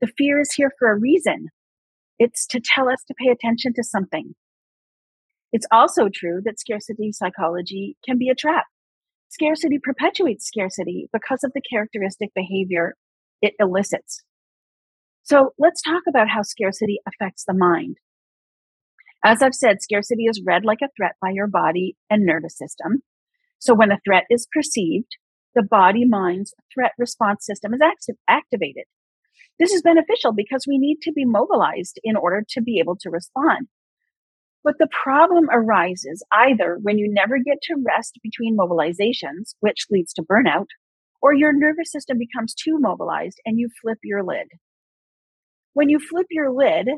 The 0.00 0.08
fear 0.18 0.40
is 0.40 0.52
here 0.52 0.72
for 0.78 0.90
a 0.90 0.98
reason. 0.98 1.48
It's 2.24 2.46
to 2.46 2.60
tell 2.60 2.88
us 2.88 3.02
to 3.08 3.14
pay 3.18 3.32
attention 3.32 3.72
to 3.74 3.82
something. 3.82 4.36
It's 5.50 5.66
also 5.72 6.08
true 6.08 6.40
that 6.44 6.60
scarcity 6.60 7.10
psychology 7.10 7.96
can 8.06 8.16
be 8.16 8.28
a 8.28 8.34
trap. 8.36 8.66
Scarcity 9.28 9.80
perpetuates 9.82 10.46
scarcity 10.46 11.08
because 11.12 11.42
of 11.42 11.50
the 11.52 11.60
characteristic 11.68 12.30
behavior 12.32 12.94
it 13.40 13.54
elicits. 13.58 14.22
So 15.24 15.50
let's 15.58 15.82
talk 15.82 16.04
about 16.08 16.28
how 16.28 16.42
scarcity 16.42 17.00
affects 17.08 17.42
the 17.44 17.54
mind. 17.54 17.96
As 19.24 19.42
I've 19.42 19.56
said, 19.56 19.82
scarcity 19.82 20.26
is 20.26 20.44
read 20.46 20.64
like 20.64 20.80
a 20.80 20.90
threat 20.96 21.16
by 21.20 21.30
your 21.30 21.48
body 21.48 21.96
and 22.08 22.24
nervous 22.24 22.56
system. 22.56 23.02
So 23.58 23.74
when 23.74 23.90
a 23.90 23.98
threat 24.04 24.26
is 24.30 24.46
perceived, 24.52 25.16
the 25.56 25.64
body 25.64 26.04
mind's 26.04 26.54
threat 26.72 26.92
response 26.98 27.44
system 27.44 27.74
is 27.74 27.80
act- 27.82 28.10
activated. 28.28 28.84
This 29.62 29.74
is 29.74 29.82
beneficial 29.82 30.32
because 30.32 30.64
we 30.66 30.76
need 30.76 31.02
to 31.02 31.12
be 31.12 31.24
mobilized 31.24 32.00
in 32.02 32.16
order 32.16 32.42
to 32.48 32.60
be 32.60 32.80
able 32.80 32.96
to 32.96 33.10
respond. 33.10 33.68
But 34.64 34.74
the 34.80 34.88
problem 35.04 35.48
arises 35.52 36.24
either 36.32 36.78
when 36.82 36.98
you 36.98 37.08
never 37.08 37.38
get 37.38 37.58
to 37.62 37.76
rest 37.86 38.18
between 38.24 38.56
mobilizations, 38.56 39.54
which 39.60 39.86
leads 39.88 40.12
to 40.14 40.24
burnout, 40.24 40.66
or 41.20 41.32
your 41.32 41.52
nervous 41.56 41.92
system 41.92 42.18
becomes 42.18 42.54
too 42.54 42.78
mobilized 42.80 43.38
and 43.46 43.56
you 43.56 43.68
flip 43.80 43.98
your 44.02 44.24
lid. 44.24 44.48
When 45.74 45.88
you 45.88 46.00
flip 46.00 46.26
your 46.30 46.50
lid, 46.50 46.88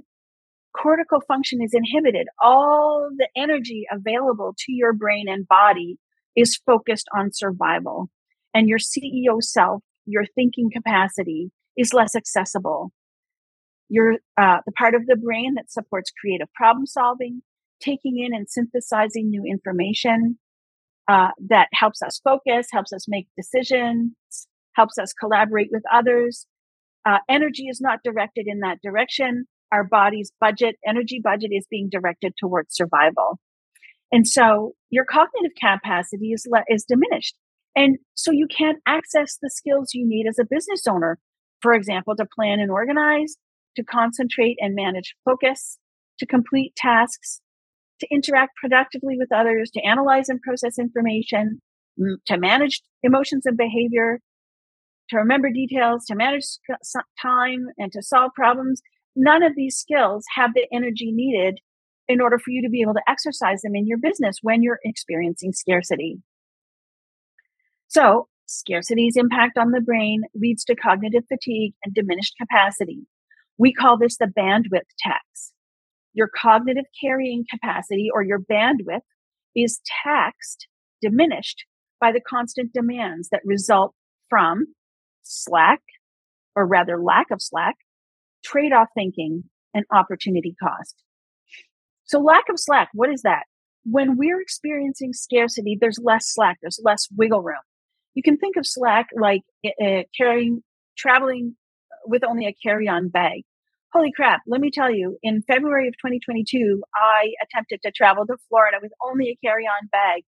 cortical 0.75 1.21
function 1.29 1.61
is 1.63 1.75
inhibited. 1.75 2.29
All 2.43 3.11
the 3.15 3.29
energy 3.37 3.85
available 3.93 4.55
to 4.61 4.73
your 4.73 4.95
brain 4.95 5.27
and 5.29 5.47
body 5.47 5.99
is 6.35 6.59
focused 6.65 7.09
on 7.15 7.29
survival. 7.31 8.09
And 8.55 8.71
your 8.71 8.79
CEO 8.79 9.43
self, 9.43 9.83
your 10.07 10.25
thinking 10.35 10.71
capacity 10.73 11.51
is 11.77 11.93
less 11.93 12.15
accessible. 12.15 12.93
Your, 13.89 14.15
uh, 14.37 14.59
the 14.67 14.73
part 14.73 14.95
of 14.95 15.07
the 15.07 15.17
brain 15.17 15.55
that 15.55 15.71
supports 15.71 16.11
creative 16.21 16.53
problem 16.55 16.87
solving, 16.87 17.43
taking 17.81 18.19
in 18.19 18.35
and 18.35 18.49
synthesizing 18.49 19.29
new 19.29 19.45
information 19.45 20.39
uh, 21.09 21.29
that 21.49 21.69
helps 21.75 22.03
us 22.03 22.21
focus, 22.25 22.69
helps 22.73 22.93
us 22.93 23.07
make 23.09 23.27
decisions, 23.37 24.13
helps 24.75 24.99
us 24.99 25.13
collaborate 25.13 25.69
with 25.71 25.83
others. 25.93 26.47
Uh, 27.07 27.19
energy 27.29 27.65
is 27.69 27.81
not 27.81 28.01
directed 28.03 28.47
in 28.49 28.61
that 28.61 28.79
direction. 28.83 29.45
Our 29.71 29.85
body's 29.85 30.33
budget, 30.41 30.77
energy 30.87 31.21
budget 31.23 31.51
is 31.53 31.67
being 31.71 31.89
directed 31.91 32.33
towards 32.39 32.75
survival. 32.75 33.39
And 34.13 34.27
so 34.27 34.73
your 34.91 35.05
cognitive 35.05 35.53
capacity 35.61 36.33
is, 36.33 36.47
le- 36.49 36.65
is 36.69 36.85
diminished. 36.85 37.37
And 37.77 37.99
so 38.15 38.31
you 38.31 38.47
can't 38.47 38.79
access 38.87 39.37
the 39.43 39.51
skills 39.51 39.91
you 39.93 40.07
need 40.07 40.27
as 40.29 40.39
a 40.39 40.47
business 40.49 40.87
owner. 40.87 41.19
For 41.65 41.73
example, 41.73 42.15
to 42.17 42.27
plan 42.27 42.61
and 42.61 42.71
organize, 42.71 43.37
to 43.77 43.83
concentrate 43.83 44.59
and 44.61 44.75
manage 44.75 45.17
focus, 45.25 45.79
to 46.19 46.27
complete 46.27 46.77
tasks, 46.77 47.41
to 48.01 48.07
interact 48.11 48.57
productively 48.57 49.17
with 49.17 49.33
others, 49.33 49.71
to 49.71 49.81
analyze 49.81 50.29
and 50.29 50.43
process 50.43 50.79
information, 50.79 51.63
to 52.27 52.37
manage 52.37 52.83
emotions 53.03 53.47
and 53.47 53.57
behavior, 53.57 54.21
to 55.09 55.17
remember 55.17 55.49
details, 55.49 56.05
to 56.05 56.15
manage 56.15 56.45
time, 57.23 57.69
and 57.79 57.91
to 57.93 58.03
solve 58.03 58.33
problems. 58.35 58.83
None 59.17 59.43
of 59.43 59.57
these 59.57 59.75
skills 59.75 60.27
have 60.37 60.51
the 60.53 60.67
energy 60.71 61.13
needed 61.13 61.61
in 62.09 62.21
order 62.21 62.39
for 62.39 62.51
you 62.51 62.61
to 62.61 62.69
be 62.69 62.83
able 62.83 62.93
to 62.93 63.09
exercise 63.09 63.63
them 63.63 63.75
in 63.75 63.87
your 63.87 63.97
business 63.97 64.37
when 64.43 64.63
you're 64.63 64.81
experiencing 64.85 65.55
scarcity. 65.55 66.19
So, 67.89 68.29
scarcity's 68.47 69.17
impact 69.17 69.59
on 69.59 69.71
the 69.71 69.81
brain 69.81 70.23
leads 70.35 70.65
to 70.65 70.75
cognitive 70.75 71.25
fatigue 71.29 71.75
and 71.85 71.95
diminished 71.95 72.35
capacity. 72.41 73.07
We 73.59 73.73
call 73.73 73.99
this 73.99 74.17
the 74.17 74.27
bandwidth 74.27 74.89
tax 74.99 75.53
your 76.15 76.31
cognitive 76.35 76.85
carrying 77.01 77.45
capacity 77.51 78.09
or 78.13 78.23
your 78.23 78.39
bandwidth 78.39 79.03
is 79.55 79.81
taxed, 80.05 80.69
diminished 81.03 81.65
by 82.01 82.13
the 82.13 82.21
constant 82.21 82.73
demands 82.73 83.29
that 83.31 83.43
result 83.45 83.95
from 84.31 84.67
slack, 85.23 85.81
or 86.57 86.67
rather 86.67 87.03
lack 87.03 87.31
of 87.31 87.43
slack, 87.43 87.75
trade 88.45 88.73
off 88.73 88.89
thinking, 88.95 89.45
and 89.75 89.85
opportunity 89.93 90.55
cost. 90.63 91.03
So, 92.05 92.21
lack 92.21 92.45
of 92.49 92.61
slack, 92.61 92.91
what 92.95 93.11
is 93.11 93.23
that? 93.23 93.45
When 93.85 94.17
we're 94.17 94.41
experiencing 94.41 95.13
scarcity, 95.13 95.77
there's 95.79 95.99
less 96.03 96.33
slack, 96.33 96.59
there's 96.63 96.81
less 96.85 97.09
wiggle 97.17 97.43
room. 97.43 97.57
You 98.15 98.23
can 98.23 98.37
think 98.37 98.57
of 98.57 98.67
slack 98.67 99.09
like 99.15 99.43
uh, 99.67 100.03
carrying, 100.17 100.63
traveling 100.97 101.57
with 102.07 102.25
only 102.25 102.47
a 102.47 102.55
carry 102.63 102.89
on 102.89 103.09
bag 103.09 103.43
holy 103.95 104.11
crap, 104.11 104.43
let 104.47 104.61
me 104.61 104.71
tell 104.73 104.93
you, 104.93 105.17
in 105.23 105.43
February 105.43 105.87
of 105.87 105.95
2022, 105.95 106.83
I 106.95 107.33
attempted 107.43 107.81
to 107.83 107.93
travel 107.93 108.27
to 108.27 108.37
Florida 108.49 108.79
with 108.83 108.93
only 109.03 109.29
a 109.29 109.47
carry 109.47 109.65
on 109.65 109.87
bag. 109.87 110.23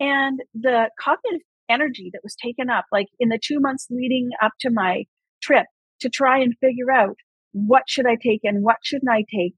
And 0.00 0.40
the 0.54 0.90
cognitive 1.00 1.46
energy 1.68 2.10
that 2.12 2.24
was 2.24 2.34
taken 2.34 2.68
up, 2.68 2.84
like 2.90 3.06
in 3.20 3.28
the 3.28 3.38
two 3.42 3.60
months 3.60 3.86
leading 3.90 4.30
up 4.42 4.52
to 4.60 4.70
my 4.70 5.04
trip 5.40 5.66
to 6.00 6.10
try 6.10 6.38
and 6.40 6.54
figure 6.60 6.90
out 6.90 7.16
what 7.52 7.84
should 7.86 8.06
I 8.06 8.16
take 8.16 8.40
and 8.42 8.64
what 8.64 8.76
shouldn't 8.82 9.10
I 9.10 9.24
take. 9.32 9.54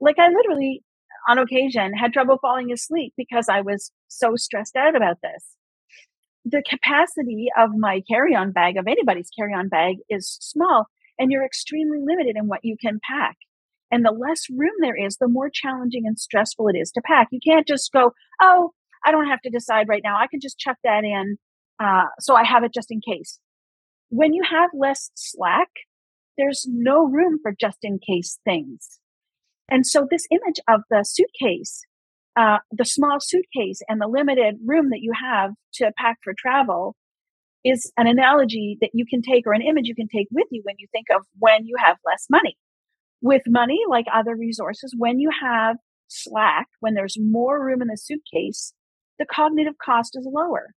Like 0.00 0.18
I 0.18 0.28
literally 0.28 0.82
on 1.28 1.38
occasion 1.38 1.92
had 1.92 2.12
trouble 2.12 2.38
falling 2.40 2.72
asleep 2.72 3.12
because 3.16 3.48
I 3.48 3.60
was 3.60 3.92
so 4.08 4.36
stressed 4.36 4.74
out 4.74 4.96
about 4.96 5.18
this. 5.22 5.54
The 6.44 6.62
capacity 6.68 7.48
of 7.56 7.70
my 7.76 8.02
carry 8.08 8.34
on 8.34 8.52
bag, 8.52 8.76
of 8.76 8.86
anybody's 8.86 9.30
carry 9.36 9.54
on 9.54 9.68
bag, 9.68 9.96
is 10.08 10.36
small 10.40 10.86
and 11.18 11.30
you're 11.30 11.44
extremely 11.44 11.98
limited 12.02 12.36
in 12.36 12.48
what 12.48 12.64
you 12.64 12.76
can 12.80 13.00
pack. 13.08 13.36
And 13.90 14.04
the 14.04 14.10
less 14.10 14.50
room 14.50 14.72
there 14.80 14.96
is, 14.96 15.16
the 15.16 15.28
more 15.28 15.48
challenging 15.48 16.06
and 16.06 16.18
stressful 16.18 16.68
it 16.68 16.76
is 16.76 16.90
to 16.92 17.02
pack. 17.02 17.28
You 17.30 17.40
can't 17.44 17.66
just 17.66 17.92
go, 17.92 18.12
oh, 18.40 18.72
I 19.04 19.12
don't 19.12 19.28
have 19.28 19.40
to 19.42 19.50
decide 19.50 19.88
right 19.88 20.02
now. 20.02 20.18
I 20.18 20.26
can 20.26 20.40
just 20.40 20.58
chuck 20.58 20.76
that 20.82 21.04
in. 21.04 21.36
Uh, 21.78 22.06
so 22.18 22.34
I 22.34 22.44
have 22.44 22.64
it 22.64 22.74
just 22.74 22.90
in 22.90 23.00
case. 23.00 23.38
When 24.08 24.32
you 24.32 24.42
have 24.42 24.70
less 24.74 25.10
slack, 25.14 25.68
there's 26.36 26.66
no 26.68 27.06
room 27.06 27.38
for 27.42 27.52
just 27.58 27.78
in 27.82 27.98
case 27.98 28.38
things. 28.44 28.98
And 29.70 29.86
so 29.86 30.06
this 30.10 30.26
image 30.30 30.60
of 30.68 30.82
the 30.90 31.04
suitcase, 31.04 31.84
uh, 32.36 32.58
the 32.72 32.84
small 32.84 33.18
suitcase 33.20 33.80
and 33.88 34.00
the 34.00 34.08
limited 34.08 34.56
room 34.64 34.90
that 34.90 35.00
you 35.00 35.12
have 35.12 35.52
to 35.74 35.92
pack 35.96 36.18
for 36.22 36.34
travel 36.36 36.96
is 37.64 37.92
an 37.96 38.06
analogy 38.06 38.76
that 38.80 38.90
you 38.92 39.06
can 39.08 39.22
take 39.22 39.46
or 39.46 39.52
an 39.52 39.62
image 39.62 39.86
you 39.86 39.94
can 39.94 40.08
take 40.08 40.28
with 40.30 40.46
you 40.50 40.60
when 40.64 40.74
you 40.78 40.86
think 40.92 41.06
of 41.14 41.22
when 41.38 41.64
you 41.64 41.76
have 41.78 41.96
less 42.04 42.26
money. 42.30 42.56
With 43.22 43.42
money, 43.46 43.80
like 43.88 44.04
other 44.12 44.36
resources, 44.36 44.94
when 44.96 45.18
you 45.18 45.30
have 45.42 45.76
slack, 46.08 46.66
when 46.80 46.94
there's 46.94 47.16
more 47.18 47.64
room 47.64 47.80
in 47.80 47.88
the 47.88 47.96
suitcase, 47.96 48.74
the 49.18 49.24
cognitive 49.24 49.74
cost 49.82 50.16
is 50.16 50.28
lower. 50.30 50.74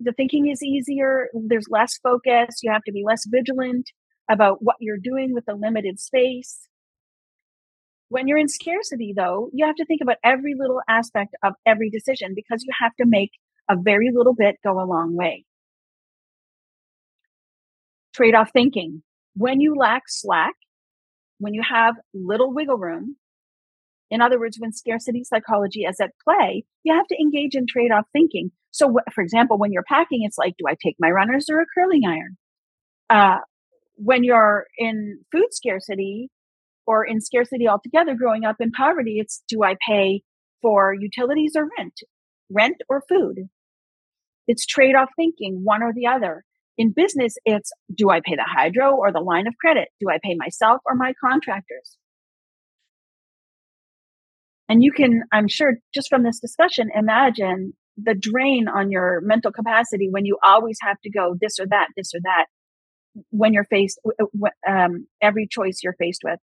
The 0.00 0.12
thinking 0.12 0.48
is 0.48 0.62
easier. 0.62 1.28
There's 1.32 1.68
less 1.70 1.98
focus. 2.02 2.56
You 2.62 2.70
have 2.70 2.82
to 2.84 2.92
be 2.92 3.02
less 3.04 3.22
vigilant 3.26 3.90
about 4.28 4.58
what 4.60 4.76
you're 4.80 4.98
doing 5.02 5.32
with 5.32 5.46
the 5.46 5.54
limited 5.54 6.00
space. 6.00 6.68
When 8.08 8.28
you're 8.28 8.38
in 8.38 8.48
scarcity, 8.48 9.12
though, 9.16 9.50
you 9.52 9.66
have 9.66 9.76
to 9.76 9.84
think 9.84 10.00
about 10.00 10.16
every 10.24 10.54
little 10.56 10.80
aspect 10.88 11.34
of 11.42 11.54
every 11.66 11.90
decision 11.90 12.34
because 12.34 12.62
you 12.64 12.72
have 12.80 12.94
to 13.00 13.06
make 13.06 13.30
a 13.68 13.74
very 13.76 14.10
little 14.14 14.34
bit 14.34 14.56
go 14.64 14.80
a 14.80 14.86
long 14.86 15.16
way 15.16 15.44
trade 18.16 18.34
off 18.34 18.50
thinking. 18.52 19.02
When 19.34 19.60
you 19.60 19.74
lack 19.74 20.04
slack, 20.06 20.54
when 21.38 21.52
you 21.52 21.62
have 21.62 21.94
little 22.14 22.52
wiggle 22.52 22.78
room, 22.78 23.16
in 24.10 24.22
other 24.22 24.38
words, 24.38 24.56
when 24.58 24.72
scarcity 24.72 25.22
psychology 25.24 25.82
is 25.82 26.00
at 26.00 26.12
play, 26.24 26.64
you 26.84 26.94
have 26.94 27.06
to 27.08 27.16
engage 27.20 27.54
in 27.54 27.66
trade 27.66 27.90
off 27.90 28.06
thinking. 28.12 28.50
So, 28.70 28.96
for 29.14 29.22
example, 29.22 29.58
when 29.58 29.72
you're 29.72 29.82
packing, 29.82 30.22
it's 30.22 30.38
like, 30.38 30.54
do 30.58 30.64
I 30.68 30.76
take 30.82 30.96
my 30.98 31.10
runners 31.10 31.46
or 31.50 31.60
a 31.60 31.66
curling 31.74 32.02
iron? 32.06 32.36
Uh, 33.10 33.38
when 33.96 34.24
you're 34.24 34.66
in 34.78 35.20
food 35.32 35.48
scarcity 35.50 36.30
or 36.86 37.04
in 37.04 37.20
scarcity 37.20 37.66
altogether, 37.68 38.14
growing 38.14 38.44
up 38.44 38.56
in 38.60 38.70
poverty, 38.70 39.18
it's 39.18 39.42
do 39.48 39.62
I 39.62 39.76
pay 39.86 40.22
for 40.62 40.94
utilities 40.94 41.52
or 41.56 41.68
rent, 41.78 41.94
rent 42.50 42.76
or 42.88 43.02
food? 43.08 43.48
It's 44.46 44.64
trade 44.64 44.94
off 44.94 45.10
thinking, 45.16 45.60
one 45.64 45.82
or 45.82 45.92
the 45.92 46.06
other. 46.06 46.44
In 46.78 46.92
business, 46.92 47.36
it's 47.44 47.72
do 47.94 48.10
I 48.10 48.20
pay 48.20 48.36
the 48.36 48.46
hydro 48.46 48.94
or 48.94 49.12
the 49.12 49.20
line 49.20 49.46
of 49.46 49.54
credit? 49.60 49.88
Do 50.00 50.08
I 50.10 50.18
pay 50.22 50.34
myself 50.36 50.80
or 50.86 50.94
my 50.94 51.14
contractors? 51.24 51.96
And 54.68 54.82
you 54.82 54.92
can, 54.92 55.22
I'm 55.32 55.48
sure, 55.48 55.74
just 55.94 56.08
from 56.08 56.22
this 56.22 56.40
discussion, 56.40 56.90
imagine 56.94 57.72
the 57.96 58.14
drain 58.14 58.68
on 58.68 58.90
your 58.90 59.20
mental 59.22 59.52
capacity 59.52 60.08
when 60.10 60.26
you 60.26 60.38
always 60.44 60.76
have 60.82 61.00
to 61.02 61.10
go 61.10 61.36
this 61.40 61.58
or 61.58 61.66
that, 61.68 61.88
this 61.96 62.12
or 62.14 62.20
that, 62.24 62.46
when 63.30 63.54
you're 63.54 63.64
faced, 63.64 63.98
um, 64.68 65.06
every 65.22 65.46
choice 65.50 65.80
you're 65.82 65.96
faced 65.98 66.22
with. 66.22 66.38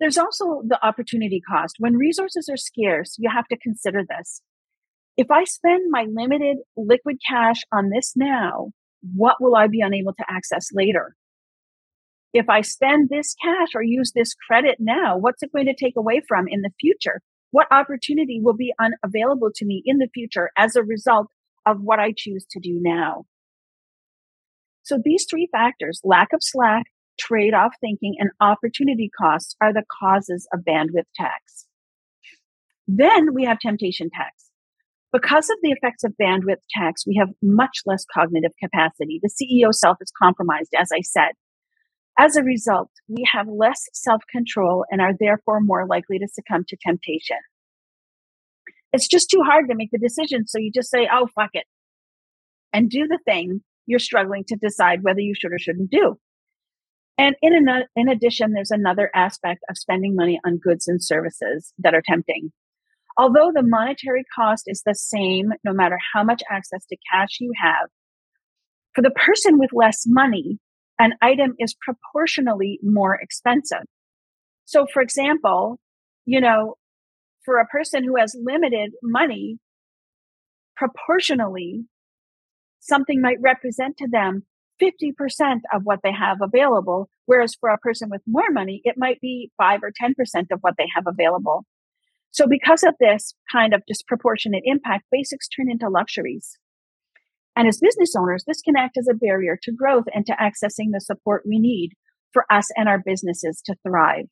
There's 0.00 0.18
also 0.18 0.62
the 0.66 0.78
opportunity 0.84 1.42
cost. 1.46 1.76
When 1.78 1.96
resources 1.96 2.48
are 2.50 2.56
scarce, 2.56 3.16
you 3.18 3.30
have 3.30 3.46
to 3.48 3.58
consider 3.58 4.02
this. 4.08 4.40
If 5.16 5.30
I 5.30 5.44
spend 5.44 5.90
my 5.90 6.06
limited 6.10 6.58
liquid 6.76 7.18
cash 7.28 7.60
on 7.70 7.90
this 7.90 8.14
now, 8.16 8.70
what 9.14 9.36
will 9.40 9.54
I 9.54 9.66
be 9.66 9.82
unable 9.82 10.14
to 10.14 10.24
access 10.28 10.68
later? 10.72 11.14
If 12.32 12.48
I 12.48 12.62
spend 12.62 13.08
this 13.08 13.34
cash 13.42 13.68
or 13.74 13.82
use 13.82 14.12
this 14.14 14.34
credit 14.34 14.76
now, 14.78 15.18
what's 15.18 15.42
it 15.42 15.52
going 15.52 15.66
to 15.66 15.74
take 15.74 15.96
away 15.96 16.22
from 16.26 16.46
in 16.48 16.62
the 16.62 16.70
future? 16.80 17.20
What 17.50 17.66
opportunity 17.70 18.40
will 18.40 18.56
be 18.56 18.72
unavailable 18.80 19.50
to 19.56 19.66
me 19.66 19.82
in 19.84 19.98
the 19.98 20.08
future 20.14 20.50
as 20.56 20.76
a 20.76 20.82
result 20.82 21.26
of 21.66 21.80
what 21.82 21.98
I 21.98 22.14
choose 22.16 22.46
to 22.52 22.60
do 22.60 22.78
now? 22.80 23.24
So 24.82 24.98
these 25.04 25.26
three 25.28 25.48
factors, 25.52 26.00
lack 26.04 26.32
of 26.32 26.40
slack, 26.42 26.84
trade 27.20 27.54
off 27.54 27.74
thinking, 27.80 28.16
and 28.18 28.30
opportunity 28.40 29.10
costs 29.20 29.56
are 29.62 29.74
the 29.74 29.84
causes 30.00 30.48
of 30.54 30.62
bandwidth 30.68 31.06
tax. 31.16 31.66
Then 32.88 33.34
we 33.34 33.44
have 33.44 33.60
temptation 33.60 34.10
tax. 34.14 34.46
Because 35.12 35.50
of 35.50 35.58
the 35.62 35.72
effects 35.72 36.04
of 36.04 36.14
bandwidth 36.22 36.62
tax, 36.76 37.06
we 37.06 37.16
have 37.18 37.30
much 37.42 37.80
less 37.86 38.04
cognitive 38.14 38.52
capacity. 38.62 39.20
The 39.22 39.30
CEO 39.30 39.74
self 39.74 39.98
is 40.00 40.12
compromised, 40.22 40.72
as 40.78 40.90
I 40.94 41.02
said. 41.02 41.32
As 42.18 42.36
a 42.36 42.44
result, 42.44 42.90
we 43.08 43.24
have 43.32 43.48
less 43.48 43.82
self 43.94 44.22
control 44.30 44.84
and 44.90 45.00
are 45.00 45.14
therefore 45.18 45.60
more 45.60 45.86
likely 45.86 46.18
to 46.20 46.28
succumb 46.28 46.64
to 46.68 46.76
temptation. 46.86 47.38
It's 48.92 49.08
just 49.08 49.30
too 49.30 49.42
hard 49.44 49.68
to 49.68 49.76
make 49.76 49.90
the 49.92 49.98
decision. 49.98 50.46
So 50.48 50.58
you 50.58 50.72
just 50.74 50.90
say, 50.90 51.08
oh, 51.12 51.28
fuck 51.34 51.50
it, 51.54 51.66
and 52.72 52.90
do 52.90 53.06
the 53.08 53.20
thing 53.24 53.62
you're 53.86 54.00
struggling 54.00 54.44
to 54.48 54.56
decide 54.56 55.02
whether 55.02 55.20
you 55.20 55.34
should 55.34 55.52
or 55.52 55.58
shouldn't 55.58 55.90
do. 55.90 56.16
And 57.20 57.36
in, 57.42 57.52
an, 57.68 57.84
in 57.96 58.08
addition, 58.08 58.52
there's 58.52 58.70
another 58.70 59.10
aspect 59.14 59.60
of 59.68 59.76
spending 59.76 60.16
money 60.16 60.40
on 60.46 60.56
goods 60.56 60.88
and 60.88 61.04
services 61.04 61.70
that 61.76 61.92
are 61.92 62.00
tempting. 62.02 62.50
Although 63.18 63.52
the 63.54 63.62
monetary 63.62 64.24
cost 64.34 64.64
is 64.66 64.82
the 64.86 64.94
same 64.94 65.52
no 65.62 65.74
matter 65.74 65.98
how 66.14 66.24
much 66.24 66.42
access 66.50 66.86
to 66.86 66.96
cash 67.12 67.36
you 67.38 67.52
have, 67.62 67.90
for 68.94 69.02
the 69.02 69.10
person 69.10 69.58
with 69.58 69.68
less 69.74 70.04
money, 70.06 70.60
an 70.98 71.12
item 71.20 71.56
is 71.58 71.74
proportionally 71.74 72.80
more 72.82 73.16
expensive. 73.20 73.84
So, 74.64 74.86
for 74.90 75.02
example, 75.02 75.78
you 76.24 76.40
know, 76.40 76.76
for 77.44 77.58
a 77.58 77.66
person 77.66 78.02
who 78.02 78.16
has 78.16 78.34
limited 78.42 78.92
money, 79.02 79.58
proportionally, 80.74 81.84
something 82.78 83.20
might 83.20 83.42
represent 83.42 83.98
to 83.98 84.08
them 84.10 84.46
50% 84.80 85.60
of 85.74 85.82
what 85.84 86.00
they 86.02 86.12
have 86.12 86.38
available. 86.42 87.08
Whereas 87.26 87.54
for 87.58 87.70
a 87.70 87.78
person 87.78 88.08
with 88.10 88.22
more 88.26 88.50
money, 88.50 88.80
it 88.84 88.96
might 88.96 89.20
be 89.20 89.50
five 89.56 89.80
or 89.82 89.92
10% 89.92 90.12
of 90.50 90.60
what 90.60 90.74
they 90.78 90.86
have 90.94 91.04
available. 91.06 91.64
So 92.32 92.46
because 92.46 92.82
of 92.84 92.94
this 93.00 93.34
kind 93.50 93.74
of 93.74 93.82
disproportionate 93.86 94.62
impact, 94.64 95.04
basics 95.10 95.48
turn 95.48 95.70
into 95.70 95.88
luxuries. 95.88 96.58
And 97.56 97.66
as 97.66 97.78
business 97.78 98.14
owners, 98.16 98.44
this 98.46 98.62
can 98.62 98.76
act 98.76 98.96
as 98.96 99.08
a 99.10 99.14
barrier 99.14 99.58
to 99.62 99.72
growth 99.72 100.04
and 100.14 100.24
to 100.26 100.32
accessing 100.32 100.92
the 100.92 101.00
support 101.00 101.42
we 101.46 101.58
need 101.58 101.90
for 102.32 102.44
us 102.50 102.68
and 102.76 102.88
our 102.88 103.02
businesses 103.04 103.60
to 103.66 103.74
thrive. 103.86 104.26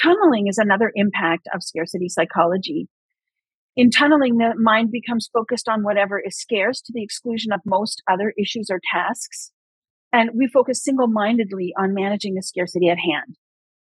Tunneling 0.00 0.48
is 0.48 0.58
another 0.58 0.90
impact 0.94 1.46
of 1.54 1.62
scarcity 1.62 2.08
psychology. 2.08 2.88
In 3.76 3.90
tunneling, 3.90 4.38
the 4.38 4.54
mind 4.56 4.90
becomes 4.92 5.28
focused 5.32 5.68
on 5.68 5.82
whatever 5.82 6.20
is 6.20 6.38
scarce 6.38 6.80
to 6.82 6.92
the 6.94 7.02
exclusion 7.02 7.52
of 7.52 7.60
most 7.66 8.02
other 8.08 8.32
issues 8.38 8.70
or 8.70 8.80
tasks. 8.92 9.50
And 10.12 10.30
we 10.34 10.46
focus 10.46 10.82
single 10.82 11.08
mindedly 11.08 11.74
on 11.76 11.92
managing 11.92 12.34
the 12.34 12.42
scarcity 12.42 12.88
at 12.88 12.98
hand. 12.98 13.36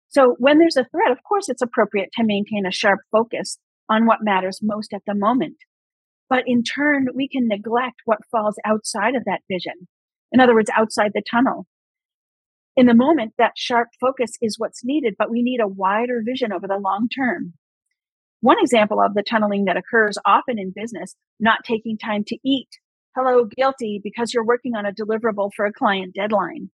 So 0.08 0.34
when 0.38 0.58
there's 0.58 0.78
a 0.78 0.86
threat, 0.90 1.10
of 1.10 1.22
course, 1.28 1.50
it's 1.50 1.60
appropriate 1.60 2.08
to 2.14 2.24
maintain 2.24 2.64
a 2.64 2.72
sharp 2.72 3.00
focus 3.12 3.58
on 3.90 4.06
what 4.06 4.22
matters 4.22 4.60
most 4.62 4.94
at 4.94 5.02
the 5.06 5.14
moment. 5.14 5.56
But 6.30 6.44
in 6.46 6.62
turn, 6.62 7.08
we 7.14 7.28
can 7.28 7.46
neglect 7.46 7.96
what 8.06 8.26
falls 8.30 8.56
outside 8.64 9.14
of 9.14 9.24
that 9.26 9.42
vision. 9.50 9.88
In 10.32 10.40
other 10.40 10.54
words, 10.54 10.70
outside 10.74 11.12
the 11.14 11.22
tunnel. 11.30 11.66
In 12.76 12.86
the 12.86 12.94
moment, 12.94 13.34
that 13.38 13.52
sharp 13.56 13.88
focus 14.00 14.32
is 14.40 14.58
what's 14.58 14.84
needed, 14.84 15.14
but 15.18 15.30
we 15.30 15.42
need 15.42 15.60
a 15.60 15.68
wider 15.68 16.22
vision 16.24 16.52
over 16.52 16.66
the 16.66 16.78
long 16.78 17.08
term. 17.14 17.54
One 18.40 18.58
example 18.60 19.00
of 19.00 19.14
the 19.14 19.22
tunneling 19.22 19.64
that 19.64 19.76
occurs 19.76 20.18
often 20.24 20.58
in 20.58 20.72
business, 20.74 21.16
not 21.40 21.64
taking 21.64 21.96
time 21.96 22.24
to 22.24 22.38
eat. 22.44 22.68
Hello, 23.16 23.44
guilty 23.44 24.00
because 24.02 24.34
you're 24.34 24.44
working 24.44 24.74
on 24.76 24.84
a 24.84 24.92
deliverable 24.92 25.50
for 25.54 25.64
a 25.64 25.72
client 25.72 26.14
deadline. 26.14 26.70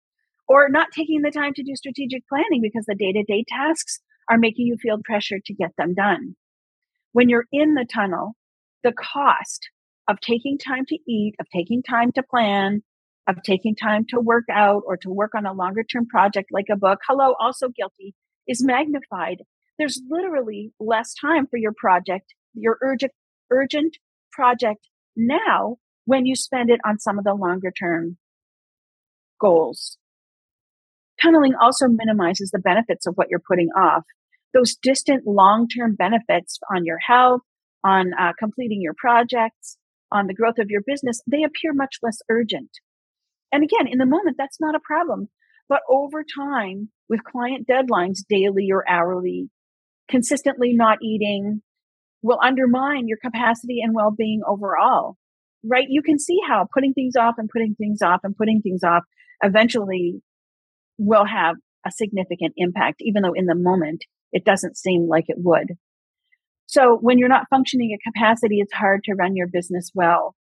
Or 0.48 0.68
not 0.68 0.92
taking 0.92 1.22
the 1.22 1.30
time 1.30 1.54
to 1.54 1.62
do 1.62 1.74
strategic 1.74 2.28
planning 2.28 2.60
because 2.62 2.84
the 2.86 2.94
day 2.94 3.12
to 3.12 3.22
day 3.24 3.44
tasks 3.48 4.00
are 4.30 4.38
making 4.38 4.66
you 4.66 4.76
feel 4.76 4.98
pressured 5.02 5.44
to 5.46 5.54
get 5.54 5.70
them 5.78 5.94
done. 5.94 6.36
When 7.12 7.28
you're 7.28 7.46
in 7.52 7.74
the 7.74 7.86
tunnel, 7.90 8.34
the 8.84 8.92
cost 8.92 9.70
of 10.08 10.20
taking 10.20 10.58
time 10.58 10.84
to 10.86 10.98
eat, 11.08 11.34
of 11.40 11.46
taking 11.52 11.82
time 11.82 12.12
to 12.12 12.22
plan, 12.22 12.82
of 13.26 13.42
taking 13.42 13.74
time 13.74 14.04
to 14.10 14.20
work 14.20 14.44
out 14.52 14.82
or 14.86 14.96
to 14.98 15.10
work 15.10 15.34
on 15.34 15.46
a 15.46 15.52
longer 15.52 15.82
term 15.82 16.06
project 16.06 16.50
like 16.52 16.66
a 16.70 16.76
book, 16.76 17.00
hello, 17.08 17.34
also 17.40 17.68
guilty, 17.68 18.14
is 18.46 18.62
magnified. 18.62 19.42
There's 19.78 20.00
literally 20.08 20.72
less 20.80 21.14
time 21.14 21.46
for 21.46 21.56
your 21.56 21.72
project, 21.76 22.34
your 22.54 22.78
urgent, 22.82 23.12
urgent 23.50 23.96
project 24.32 24.88
now 25.14 25.76
when 26.04 26.24
you 26.24 26.34
spend 26.34 26.70
it 26.70 26.80
on 26.84 26.98
some 26.98 27.18
of 27.18 27.24
the 27.24 27.34
longer 27.34 27.70
term 27.70 28.16
goals. 29.40 29.98
Tunneling 31.20 31.54
also 31.60 31.88
minimizes 31.88 32.50
the 32.50 32.58
benefits 32.58 33.06
of 33.06 33.14
what 33.14 33.28
you're 33.30 33.40
putting 33.40 33.68
off. 33.76 34.04
Those 34.52 34.76
distant 34.76 35.26
long 35.26 35.68
term 35.68 35.94
benefits 35.94 36.58
on 36.74 36.84
your 36.84 36.98
health, 36.98 37.42
on 37.84 38.12
uh, 38.18 38.32
completing 38.38 38.80
your 38.80 38.94
projects, 38.96 39.76
on 40.12 40.26
the 40.26 40.34
growth 40.34 40.58
of 40.58 40.70
your 40.70 40.82
business, 40.86 41.20
they 41.26 41.42
appear 41.42 41.72
much 41.72 41.96
less 42.02 42.18
urgent. 42.30 42.70
And 43.52 43.62
again, 43.62 43.86
in 43.86 43.98
the 43.98 44.06
moment, 44.06 44.36
that's 44.38 44.60
not 44.60 44.74
a 44.74 44.80
problem. 44.80 45.28
But 45.68 45.82
over 45.88 46.22
time, 46.22 46.90
with 47.08 47.24
client 47.24 47.66
deadlines, 47.66 48.20
daily 48.28 48.68
or 48.70 48.88
hourly, 48.88 49.50
consistently 50.08 50.72
not 50.72 50.98
eating 51.02 51.62
will 52.22 52.38
undermine 52.42 53.08
your 53.08 53.18
capacity 53.22 53.80
and 53.82 53.94
well 53.94 54.10
being 54.16 54.40
overall. 54.46 55.16
Right? 55.64 55.86
You 55.88 56.02
can 56.02 56.18
see 56.18 56.38
how 56.46 56.66
putting 56.72 56.92
things 56.92 57.14
off 57.16 57.34
and 57.38 57.48
putting 57.48 57.74
things 57.74 58.00
off 58.02 58.20
and 58.22 58.36
putting 58.36 58.60
things 58.62 58.82
off 58.84 59.02
eventually 59.42 60.20
will 60.98 61.24
have 61.24 61.56
a 61.86 61.90
significant 61.90 62.54
impact, 62.56 62.96
even 63.00 63.22
though 63.22 63.34
in 63.34 63.46
the 63.46 63.54
moment 63.54 64.04
it 64.32 64.44
doesn't 64.44 64.76
seem 64.76 65.06
like 65.08 65.24
it 65.28 65.36
would. 65.38 65.76
So 66.66 66.98
when 67.00 67.18
you're 67.18 67.28
not 67.28 67.46
functioning 67.48 67.94
at 67.94 68.12
capacity, 68.12 68.58
it's 68.58 68.72
hard 68.72 69.04
to 69.04 69.14
run 69.14 69.36
your 69.36 69.46
business 69.46 69.90
well. 69.94 70.34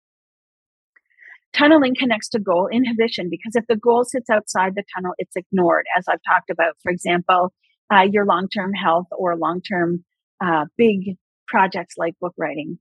Tunneling 1.53 1.95
connects 1.97 2.29
to 2.29 2.39
goal 2.39 2.67
inhibition 2.71 3.27
because 3.29 3.55
if 3.55 3.65
the 3.67 3.75
goal 3.75 4.03
sits 4.05 4.29
outside 4.29 4.73
the 4.75 4.83
tunnel, 4.95 5.13
it's 5.17 5.35
ignored, 5.35 5.85
as 5.97 6.05
I've 6.09 6.23
talked 6.27 6.49
about. 6.49 6.73
For 6.81 6.91
example, 6.91 7.53
uh, 7.93 8.01
your 8.09 8.25
long 8.25 8.47
term 8.47 8.73
health 8.73 9.07
or 9.11 9.35
long 9.35 9.61
term 9.61 10.03
uh, 10.41 10.65
big 10.77 11.17
projects 11.47 11.95
like 11.97 12.13
book 12.19 12.33
writing. 12.37 12.79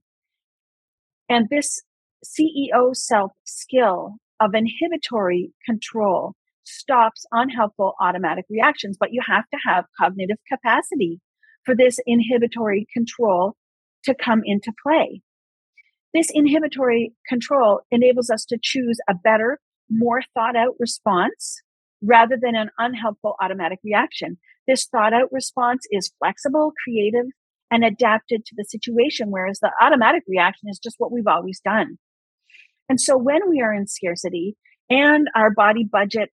And 1.29 1.47
this 1.49 1.81
CEO 2.25 2.95
self 2.95 3.31
skill 3.43 4.15
of 4.39 4.51
inhibitory 4.53 5.51
control 5.65 6.33
stops 6.63 7.25
unhelpful 7.31 7.93
automatic 8.01 8.45
reactions, 8.49 8.97
but 8.99 9.09
you 9.11 9.21
have 9.25 9.43
to 9.49 9.57
have 9.67 9.85
cognitive 9.99 10.37
capacity 10.51 11.19
for 11.65 11.75
this 11.75 11.99
inhibitory 12.05 12.87
control 12.93 13.55
to 14.03 14.15
come 14.15 14.41
into 14.45 14.71
play. 14.85 15.21
This 16.13 16.29
inhibitory 16.33 17.13
control 17.27 17.81
enables 17.91 18.29
us 18.29 18.45
to 18.45 18.57
choose 18.61 18.99
a 19.09 19.15
better, 19.15 19.59
more 19.89 20.21
thought 20.33 20.55
out 20.55 20.75
response 20.79 21.61
rather 22.01 22.37
than 22.39 22.55
an 22.55 22.69
unhelpful 22.77 23.35
automatic 23.41 23.79
reaction. 23.83 24.37
This 24.67 24.87
thought 24.87 25.13
out 25.13 25.31
response 25.31 25.85
is 25.91 26.13
flexible, 26.19 26.73
creative, 26.83 27.25
and 27.71 27.83
adapted 27.83 28.45
to 28.45 28.55
the 28.55 28.65
situation, 28.65 29.27
whereas 29.29 29.59
the 29.59 29.71
automatic 29.81 30.23
reaction 30.27 30.69
is 30.69 30.79
just 30.81 30.95
what 30.99 31.11
we've 31.11 31.27
always 31.27 31.59
done. 31.63 31.97
And 32.87 32.99
so 32.99 33.17
when 33.17 33.49
we 33.49 33.61
are 33.61 33.73
in 33.73 33.87
scarcity 33.87 34.55
and 34.89 35.27
our 35.35 35.51
body 35.51 35.83
budget 35.89 36.31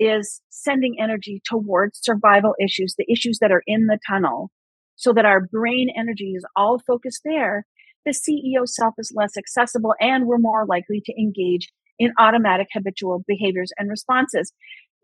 is 0.00 0.40
sending 0.50 0.96
energy 1.00 1.42
towards 1.48 2.00
survival 2.02 2.54
issues, 2.60 2.94
the 2.96 3.10
issues 3.12 3.38
that 3.40 3.52
are 3.52 3.62
in 3.66 3.86
the 3.86 3.98
tunnel, 4.08 4.50
so 4.96 5.12
that 5.12 5.24
our 5.24 5.40
brain 5.40 5.88
energy 5.96 6.32
is 6.36 6.44
all 6.56 6.80
focused 6.86 7.20
there, 7.24 7.66
the 8.04 8.12
CEO 8.12 8.66
self 8.66 8.94
is 8.98 9.12
less 9.14 9.36
accessible 9.36 9.94
and 10.00 10.26
we're 10.26 10.38
more 10.38 10.66
likely 10.66 11.00
to 11.04 11.12
engage 11.18 11.70
in 11.98 12.12
automatic 12.18 12.68
habitual 12.72 13.24
behaviors 13.26 13.70
and 13.78 13.88
responses. 13.88 14.52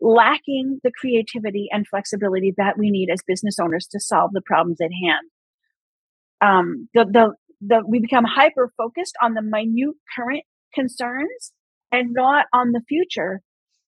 Lacking 0.01 0.79
the 0.83 0.91
creativity 0.91 1.67
and 1.71 1.87
flexibility 1.87 2.53
that 2.57 2.77
we 2.77 2.89
need 2.89 3.09
as 3.11 3.21
business 3.25 3.57
owners 3.61 3.87
to 3.91 3.99
solve 3.99 4.31
the 4.33 4.41
problems 4.41 4.81
at 4.81 4.89
hand. 4.91 5.29
Um, 6.41 6.89
the, 6.95 7.05
the, 7.05 7.33
the, 7.61 7.83
we 7.87 7.99
become 7.99 8.25
hyper 8.25 8.71
focused 8.75 9.15
on 9.21 9.35
the 9.35 9.43
minute 9.43 9.95
current 10.17 10.43
concerns 10.73 11.53
and 11.91 12.13
not 12.13 12.47
on 12.51 12.71
the 12.71 12.81
future. 12.89 13.41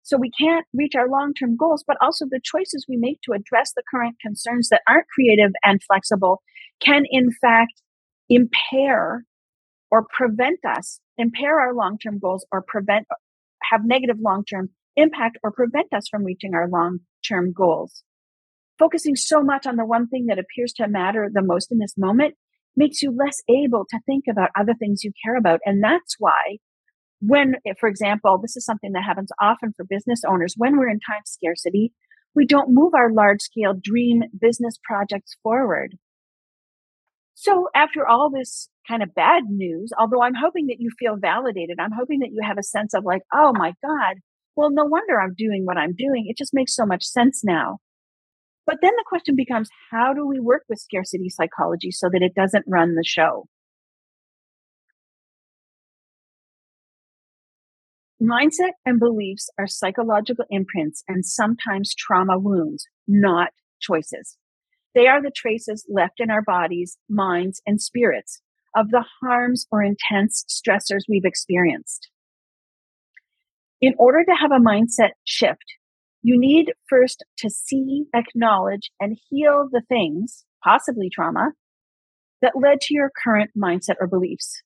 So 0.03 0.17
we 0.17 0.31
can't 0.31 0.65
reach 0.73 0.95
our 0.95 1.07
long 1.07 1.33
term 1.33 1.55
goals, 1.55 1.83
but 1.87 1.95
also 2.01 2.25
the 2.25 2.41
choices 2.43 2.85
we 2.89 2.97
make 2.97 3.21
to 3.21 3.33
address 3.33 3.71
the 3.73 3.83
current 3.89 4.15
concerns 4.19 4.67
that 4.69 4.81
aren't 4.87 5.07
creative 5.07 5.51
and 5.63 5.81
flexible 5.83 6.41
can, 6.83 7.03
in 7.09 7.29
fact, 7.31 7.81
impair 8.27 9.23
or 9.91 10.05
prevent 10.11 10.59
us, 10.65 10.99
impair 11.17 11.59
our 11.59 11.73
long 11.73 11.97
term 11.97 12.19
goals 12.19 12.45
or 12.51 12.63
prevent, 12.67 13.07
have 13.71 13.85
negative 13.85 14.17
long 14.19 14.43
term 14.43 14.71
impact 14.95 15.37
or 15.43 15.51
prevent 15.51 15.93
us 15.93 16.07
from 16.09 16.23
reaching 16.23 16.53
our 16.53 16.67
long 16.67 16.99
term 17.27 17.53
goals. 17.53 18.03
Focusing 18.79 19.15
so 19.15 19.43
much 19.43 19.67
on 19.67 19.75
the 19.75 19.85
one 19.85 20.07
thing 20.07 20.25
that 20.27 20.39
appears 20.39 20.73
to 20.73 20.87
matter 20.87 21.29
the 21.31 21.43
most 21.43 21.71
in 21.71 21.77
this 21.77 21.93
moment 21.97 22.35
makes 22.75 23.01
you 23.01 23.15
less 23.15 23.37
able 23.49 23.85
to 23.89 23.99
think 24.05 24.25
about 24.29 24.49
other 24.59 24.73
things 24.73 25.03
you 25.03 25.11
care 25.23 25.35
about. 25.35 25.59
And 25.65 25.83
that's 25.83 26.15
why 26.17 26.57
when, 27.21 27.55
for 27.79 27.87
example, 27.87 28.39
this 28.41 28.55
is 28.55 28.65
something 28.65 28.93
that 28.93 29.03
happens 29.03 29.29
often 29.39 29.73
for 29.75 29.85
business 29.85 30.21
owners, 30.27 30.55
when 30.57 30.77
we're 30.77 30.89
in 30.89 30.99
time 30.99 31.21
scarcity, 31.25 31.93
we 32.33 32.45
don't 32.45 32.73
move 32.73 32.93
our 32.95 33.11
large 33.11 33.41
scale 33.41 33.73
dream 33.79 34.23
business 34.39 34.79
projects 34.83 35.35
forward. 35.43 35.97
So 37.35 37.69
after 37.75 38.07
all 38.07 38.29
this 38.31 38.69
kind 38.87 39.03
of 39.03 39.13
bad 39.13 39.43
news, 39.47 39.91
although 39.97 40.23
I'm 40.23 40.33
hoping 40.33 40.67
that 40.67 40.79
you 40.79 40.89
feel 40.97 41.15
validated, 41.17 41.77
I'm 41.79 41.91
hoping 41.91 42.19
that 42.19 42.31
you 42.31 42.41
have 42.43 42.57
a 42.57 42.63
sense 42.63 42.93
of 42.93 43.03
like, 43.05 43.21
oh 43.33 43.53
my 43.53 43.73
God, 43.83 44.17
well, 44.55 44.69
no 44.71 44.85
wonder 44.85 45.19
I'm 45.19 45.33
doing 45.37 45.65
what 45.65 45.77
I'm 45.77 45.95
doing. 45.95 46.25
It 46.27 46.37
just 46.37 46.53
makes 46.53 46.75
so 46.75 46.85
much 46.85 47.03
sense 47.03 47.43
now. 47.43 47.79
But 48.65 48.77
then 48.81 48.91
the 48.95 49.05
question 49.07 49.35
becomes, 49.35 49.69
how 49.91 50.13
do 50.13 50.25
we 50.25 50.39
work 50.39 50.63
with 50.69 50.79
scarcity 50.79 51.29
psychology 51.29 51.91
so 51.91 52.09
that 52.11 52.21
it 52.21 52.35
doesn't 52.35 52.65
run 52.67 52.95
the 52.95 53.03
show? 53.03 53.47
Mindset 58.21 58.73
and 58.85 58.99
beliefs 58.99 59.49
are 59.57 59.65
psychological 59.65 60.45
imprints 60.51 61.03
and 61.07 61.25
sometimes 61.25 61.95
trauma 61.95 62.37
wounds, 62.37 62.85
not 63.07 63.49
choices. 63.81 64.37
They 64.93 65.07
are 65.07 65.21
the 65.23 65.31
traces 65.35 65.85
left 65.89 66.19
in 66.19 66.29
our 66.29 66.43
bodies, 66.43 66.97
minds, 67.09 67.63
and 67.65 67.81
spirits 67.81 68.41
of 68.75 68.91
the 68.91 69.03
harms 69.21 69.65
or 69.71 69.81
intense 69.81 70.45
stressors 70.47 71.01
we've 71.09 71.25
experienced. 71.25 72.09
In 73.81 73.95
order 73.97 74.23
to 74.23 74.35
have 74.39 74.51
a 74.51 74.63
mindset 74.63 75.13
shift, 75.23 75.65
you 76.21 76.39
need 76.39 76.71
first 76.87 77.25
to 77.39 77.49
see, 77.49 78.05
acknowledge, 78.15 78.91
and 78.99 79.17
heal 79.27 79.67
the 79.71 79.81
things, 79.89 80.45
possibly 80.63 81.09
trauma, 81.11 81.53
that 82.43 82.53
led 82.55 82.79
to 82.81 82.93
your 82.93 83.09
current 83.23 83.49
mindset 83.57 83.95
or 83.99 84.05
beliefs. 84.05 84.61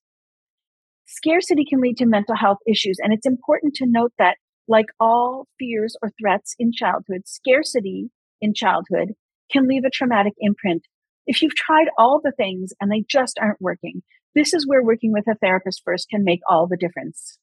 Scarcity 1.06 1.64
can 1.64 1.80
lead 1.80 1.96
to 1.96 2.04
mental 2.04 2.36
health 2.36 2.58
issues, 2.66 2.98
and 3.02 3.14
it's 3.14 3.26
important 3.26 3.74
to 3.76 3.86
note 3.86 4.12
that, 4.18 4.36
like 4.68 4.86
all 5.00 5.46
fears 5.58 5.96
or 6.02 6.10
threats 6.20 6.54
in 6.58 6.72
childhood, 6.72 7.22
scarcity 7.24 8.10
in 8.42 8.52
childhood 8.52 9.12
can 9.50 9.66
leave 9.66 9.84
a 9.84 9.90
traumatic 9.90 10.34
imprint. 10.40 10.82
If 11.26 11.40
you've 11.40 11.54
tried 11.54 11.88
all 11.96 12.20
the 12.22 12.32
things 12.36 12.72
and 12.80 12.90
they 12.90 13.04
just 13.08 13.38
aren't 13.40 13.62
working, 13.62 14.02
this 14.34 14.52
is 14.52 14.66
where 14.66 14.82
working 14.82 15.12
with 15.12 15.26
a 15.26 15.36
therapist 15.36 15.80
first 15.84 16.10
can 16.10 16.22
make 16.22 16.40
all 16.50 16.66
the 16.66 16.76
difference. 16.76 17.38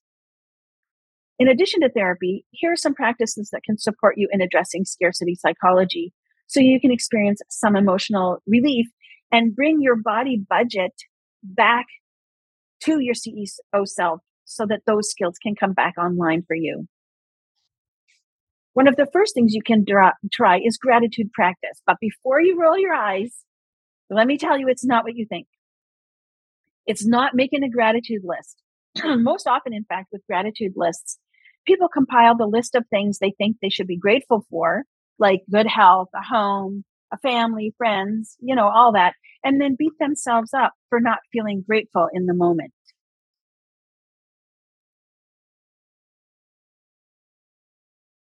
In 1.39 1.47
addition 1.47 1.81
to 1.81 1.89
therapy, 1.89 2.45
here 2.51 2.71
are 2.71 2.77
some 2.77 2.93
practices 2.93 3.49
that 3.51 3.63
can 3.63 3.77
support 3.77 4.15
you 4.17 4.27
in 4.31 4.41
addressing 4.41 4.85
scarcity 4.85 5.35
psychology 5.35 6.13
so 6.47 6.59
you 6.59 6.79
can 6.79 6.91
experience 6.91 7.41
some 7.49 7.75
emotional 7.75 8.37
relief 8.45 8.87
and 9.31 9.55
bring 9.55 9.81
your 9.81 9.95
body 9.95 10.37
budget 10.37 10.93
back 11.43 11.87
to 12.81 12.99
your 12.99 13.15
CEO 13.15 13.87
self 13.87 14.21
so 14.45 14.65
that 14.67 14.81
those 14.85 15.09
skills 15.09 15.37
can 15.41 15.55
come 15.55 15.73
back 15.73 15.95
online 15.97 16.43
for 16.45 16.55
you. 16.55 16.87
One 18.73 18.87
of 18.87 18.95
the 18.95 19.07
first 19.11 19.33
things 19.33 19.53
you 19.53 19.61
can 19.61 19.85
try 20.31 20.59
is 20.59 20.77
gratitude 20.77 21.31
practice. 21.31 21.81
But 21.85 21.97
before 22.01 22.41
you 22.41 22.59
roll 22.59 22.77
your 22.77 22.93
eyes, 22.93 23.43
let 24.09 24.27
me 24.27 24.37
tell 24.37 24.57
you, 24.57 24.67
it's 24.67 24.85
not 24.85 25.03
what 25.03 25.15
you 25.15 25.25
think. 25.27 25.47
It's 26.85 27.05
not 27.05 27.35
making 27.35 27.63
a 27.63 27.69
gratitude 27.69 28.23
list. 28.23 28.61
Most 29.23 29.47
often, 29.47 29.73
in 29.73 29.85
fact, 29.85 30.09
with 30.11 30.25
gratitude 30.27 30.73
lists, 30.75 31.19
people 31.65 31.87
compile 31.87 32.35
the 32.35 32.45
list 32.47 32.75
of 32.75 32.85
things 32.87 33.19
they 33.19 33.33
think 33.37 33.57
they 33.61 33.69
should 33.69 33.87
be 33.87 33.97
grateful 33.97 34.45
for, 34.49 34.83
like 35.19 35.41
good 35.51 35.67
health, 35.67 36.09
a 36.15 36.21
home, 36.21 36.83
a 37.11 37.17
family, 37.19 37.73
friends, 37.77 38.35
you 38.39 38.55
know, 38.55 38.67
all 38.67 38.93
that, 38.93 39.13
and 39.43 39.61
then 39.61 39.75
beat 39.77 39.93
themselves 39.99 40.53
up 40.53 40.73
for 40.89 40.99
not 40.99 41.19
feeling 41.31 41.63
grateful 41.67 42.07
in 42.13 42.25
the 42.25 42.33
moment. 42.33 42.73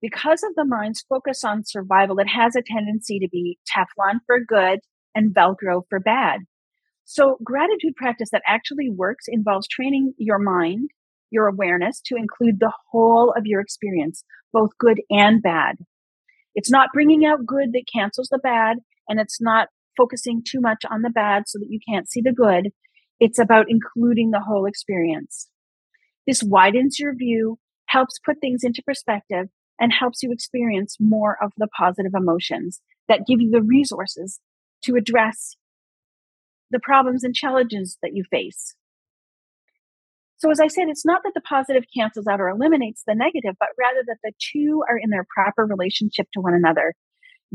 Because 0.00 0.44
of 0.44 0.54
the 0.54 0.64
mind's 0.64 1.04
focus 1.08 1.42
on 1.42 1.64
survival, 1.64 2.20
it 2.20 2.28
has 2.28 2.54
a 2.54 2.62
tendency 2.62 3.18
to 3.18 3.28
be 3.28 3.58
Teflon 3.68 4.20
for 4.26 4.38
good 4.38 4.78
and 5.14 5.34
Velcro 5.34 5.82
for 5.88 5.98
bad. 5.98 6.40
So, 7.04 7.38
gratitude 7.42 7.96
practice 7.96 8.30
that 8.30 8.42
actually 8.46 8.90
works 8.90 9.24
involves 9.26 9.66
training 9.66 10.14
your 10.18 10.38
mind, 10.38 10.90
your 11.30 11.46
awareness 11.46 12.00
to 12.06 12.16
include 12.16 12.60
the 12.60 12.72
whole 12.90 13.32
of 13.36 13.46
your 13.46 13.60
experience, 13.60 14.24
both 14.52 14.70
good 14.78 15.00
and 15.10 15.42
bad. 15.42 15.76
It's 16.54 16.70
not 16.70 16.88
bringing 16.92 17.24
out 17.24 17.46
good 17.46 17.72
that 17.72 17.84
cancels 17.92 18.28
the 18.30 18.38
bad, 18.38 18.78
and 19.08 19.20
it's 19.20 19.40
not 19.40 19.68
focusing 19.96 20.42
too 20.46 20.60
much 20.60 20.84
on 20.90 21.02
the 21.02 21.10
bad 21.10 21.44
so 21.46 21.58
that 21.58 21.68
you 21.70 21.78
can't 21.88 22.10
see 22.10 22.20
the 22.20 22.32
good. 22.32 22.70
It's 23.20 23.38
about 23.38 23.66
including 23.68 24.30
the 24.30 24.40
whole 24.40 24.66
experience. 24.66 25.48
This 26.26 26.42
widens 26.42 26.98
your 26.98 27.14
view, 27.14 27.58
helps 27.86 28.18
put 28.18 28.40
things 28.40 28.62
into 28.62 28.82
perspective, 28.82 29.48
and 29.80 29.92
helps 29.92 30.22
you 30.22 30.32
experience 30.32 30.96
more 31.00 31.36
of 31.42 31.52
the 31.56 31.68
positive 31.76 32.12
emotions 32.14 32.80
that 33.08 33.26
give 33.26 33.40
you 33.40 33.50
the 33.50 33.62
resources 33.62 34.40
to 34.84 34.96
address 34.96 35.56
the 36.70 36.80
problems 36.80 37.24
and 37.24 37.34
challenges 37.34 37.96
that 38.02 38.14
you 38.14 38.24
face. 38.30 38.74
So, 40.38 40.50
as 40.50 40.60
I 40.60 40.68
said, 40.68 40.88
it's 40.88 41.04
not 41.04 41.22
that 41.24 41.32
the 41.34 41.40
positive 41.40 41.84
cancels 41.94 42.28
out 42.28 42.40
or 42.40 42.48
eliminates 42.48 43.02
the 43.06 43.14
negative, 43.14 43.56
but 43.58 43.70
rather 43.78 44.02
that 44.06 44.18
the 44.22 44.32
two 44.38 44.84
are 44.88 44.96
in 44.96 45.10
their 45.10 45.26
proper 45.34 45.66
relationship 45.66 46.28
to 46.32 46.40
one 46.40 46.54
another. 46.54 46.94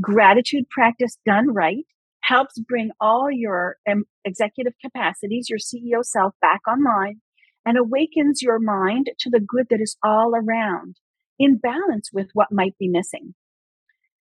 Gratitude 0.02 0.70
practice 0.70 1.18
done 1.26 1.54
right 1.54 1.86
helps 2.22 2.60
bring 2.60 2.92
all 3.00 3.30
your 3.32 3.78
um, 3.90 4.04
executive 4.26 4.74
capacities, 4.82 5.50
your 5.50 5.60
CEO 5.60 6.04
self 6.04 6.34
back 6.42 6.62
online 6.68 7.22
and 7.66 7.78
awakens 7.78 8.42
your 8.42 8.60
mind 8.60 9.10
to 9.20 9.30
the 9.30 9.40
good 9.40 9.68
that 9.70 9.82
is 9.82 9.96
all 10.04 10.34
around 10.36 10.98
in 11.40 11.58
balance 11.58 12.10
with 12.12 12.28
what 12.34 12.52
might 12.52 12.78
be 12.78 12.88
missing. 12.88 13.34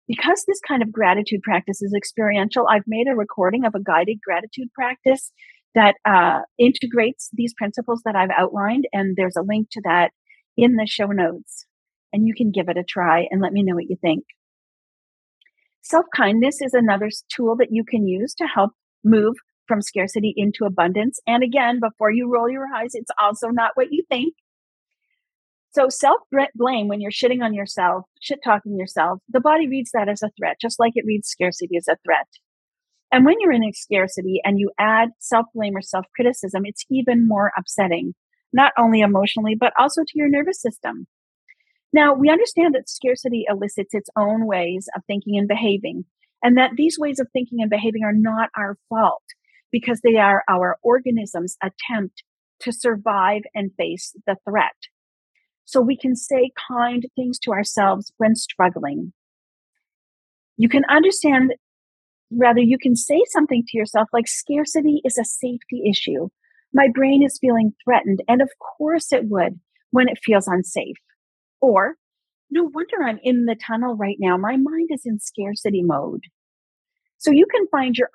Because 0.08 0.44
this 0.46 0.60
kind 0.68 0.82
of 0.82 0.92
gratitude 0.92 1.42
practice 1.42 1.82
is 1.82 1.94
experiential, 1.96 2.68
I've 2.68 2.88
made 2.88 3.08
a 3.08 3.16
recording 3.16 3.64
of 3.64 3.76
a 3.76 3.80
guided 3.80 4.20
gratitude 4.22 4.74
practice 4.74 5.32
that 5.76 5.96
uh, 6.06 6.42
integrates 6.60 7.30
these 7.34 7.54
principles 7.54 8.02
that 8.06 8.16
I've 8.16 8.30
outlined. 8.38 8.86
And 8.94 9.16
there's 9.16 9.36
a 9.36 9.44
link 9.44 9.68
to 9.72 9.82
that 9.84 10.12
in 10.58 10.76
the 10.76 10.88
show 10.88 11.08
notes. 11.08 11.66
And 12.14 12.28
you 12.28 12.34
can 12.36 12.52
give 12.52 12.68
it 12.68 12.78
a 12.78 12.84
try 12.84 13.28
and 13.32 13.42
let 13.42 13.54
me 13.54 13.64
know 13.64 13.76
what 13.76 13.90
you 13.90 13.98
think. 14.02 14.26
Self 15.82 16.06
kindness 16.16 16.62
is 16.62 16.74
another 16.74 17.10
tool 17.34 17.56
that 17.58 17.70
you 17.72 17.84
can 17.84 18.08
use 18.08 18.34
to 18.36 18.46
help 18.46 18.72
move 19.04 19.36
from 19.68 19.82
scarcity 19.82 20.34
into 20.36 20.66
abundance. 20.66 21.20
And 21.26 21.44
again, 21.44 21.80
before 21.80 22.12
you 22.12 22.30
roll 22.30 22.50
your 22.50 22.68
eyes, 22.76 22.92
it's 22.94 23.12
also 23.22 23.48
not 23.48 23.72
what 23.76 23.88
you 23.92 24.04
think. 24.10 24.34
So 25.74 25.88
self 25.88 26.20
blame 26.56 26.90
when 26.90 27.00
you're 27.00 27.12
shitting 27.12 27.42
on 27.42 27.54
yourself, 27.54 28.04
shit 28.22 28.40
talking 28.44 28.78
yourself, 28.78 29.20
the 29.30 29.40
body 29.40 29.70
reads 29.70 29.92
that 29.94 30.10
as 30.10 30.22
a 30.22 30.30
threat, 30.38 30.58
just 30.62 30.80
like 30.80 30.92
it 30.96 31.06
reads 31.08 31.30
scarcity 31.30 31.78
as 31.78 31.88
a 31.88 31.98
threat. 32.06 32.28
And 33.12 33.26
when 33.26 33.36
you're 33.40 33.52
in 33.52 33.64
a 33.64 33.74
scarcity 33.74 34.42
and 34.44 34.58
you 34.58 34.72
add 34.80 35.10
self 35.20 35.48
blame 35.54 35.76
or 35.76 35.82
self 35.82 36.06
criticism, 36.16 36.64
it's 36.66 36.86
even 36.90 37.28
more 37.28 37.52
upsetting, 37.58 38.14
not 38.54 38.72
only 38.78 39.02
emotionally, 39.02 39.56
but 39.56 39.74
also 39.78 40.04
to 40.04 40.14
your 40.16 40.30
nervous 40.30 40.62
system. 40.62 41.08
Now, 41.94 42.14
we 42.14 42.30
understand 42.30 42.74
that 42.74 42.90
scarcity 42.90 43.46
elicits 43.50 43.94
its 43.94 44.10
own 44.18 44.46
ways 44.46 44.88
of 44.96 45.04
thinking 45.06 45.38
and 45.38 45.48
behaving, 45.48 46.06
and 46.42 46.58
that 46.58 46.72
these 46.78 46.98
ways 46.98 47.20
of 47.20 47.28
thinking 47.34 47.62
and 47.62 47.70
behaving 47.70 48.04
are 48.04 48.14
not 48.14 48.50
our 48.56 48.78
fault 48.88 49.24
because 49.72 50.00
they 50.02 50.16
are 50.16 50.44
our 50.50 50.78
organism's 50.82 51.58
attempt 51.62 52.24
to 52.62 52.72
survive 52.72 53.42
and 53.54 53.72
face 53.78 54.16
the 54.26 54.38
threat. 54.48 54.76
So 55.66 55.82
we 55.82 55.98
can 55.98 56.16
say 56.16 56.52
kind 56.68 57.06
things 57.16 57.40
to 57.40 57.52
ourselves 57.52 58.12
when 58.18 58.36
struggling. 58.36 59.14
You 60.58 60.70
can 60.70 60.84
understand 60.90 61.54
Rather, 62.32 62.62
you 62.62 62.78
can 62.78 62.96
say 62.96 63.22
something 63.28 63.64
to 63.68 63.78
yourself 63.78 64.08
like 64.14 64.28
scarcity 64.28 65.02
is 65.04 65.18
a 65.18 65.26
safety 65.26 65.84
issue. 65.90 66.30
My 66.74 66.88
brain 66.94 67.24
is 67.24 67.38
feeling 67.40 67.74
threatened. 67.84 68.22
And 68.28 68.42
of 68.42 68.50
course 68.78 69.12
it 69.12 69.26
would 69.26 69.60
when 69.92 70.08
it 70.08 70.20
feels 70.24 70.48
unsafe. 70.48 70.96
Or 71.60 71.96
no 72.50 72.64
wonder 72.64 73.04
I'm 73.04 73.20
in 73.22 73.46
the 73.46 73.56
tunnel 73.56 73.96
right 73.96 74.18
now. 74.20 74.38
My 74.38 74.58
mind 74.58 74.90
is 74.92 75.02
in 75.06 75.20
scarcity 75.20 75.84
mode. 75.84 76.24
So 77.18 77.32
you 77.32 77.46
can 77.46 77.68
find 77.68 77.96
your, 77.96 78.10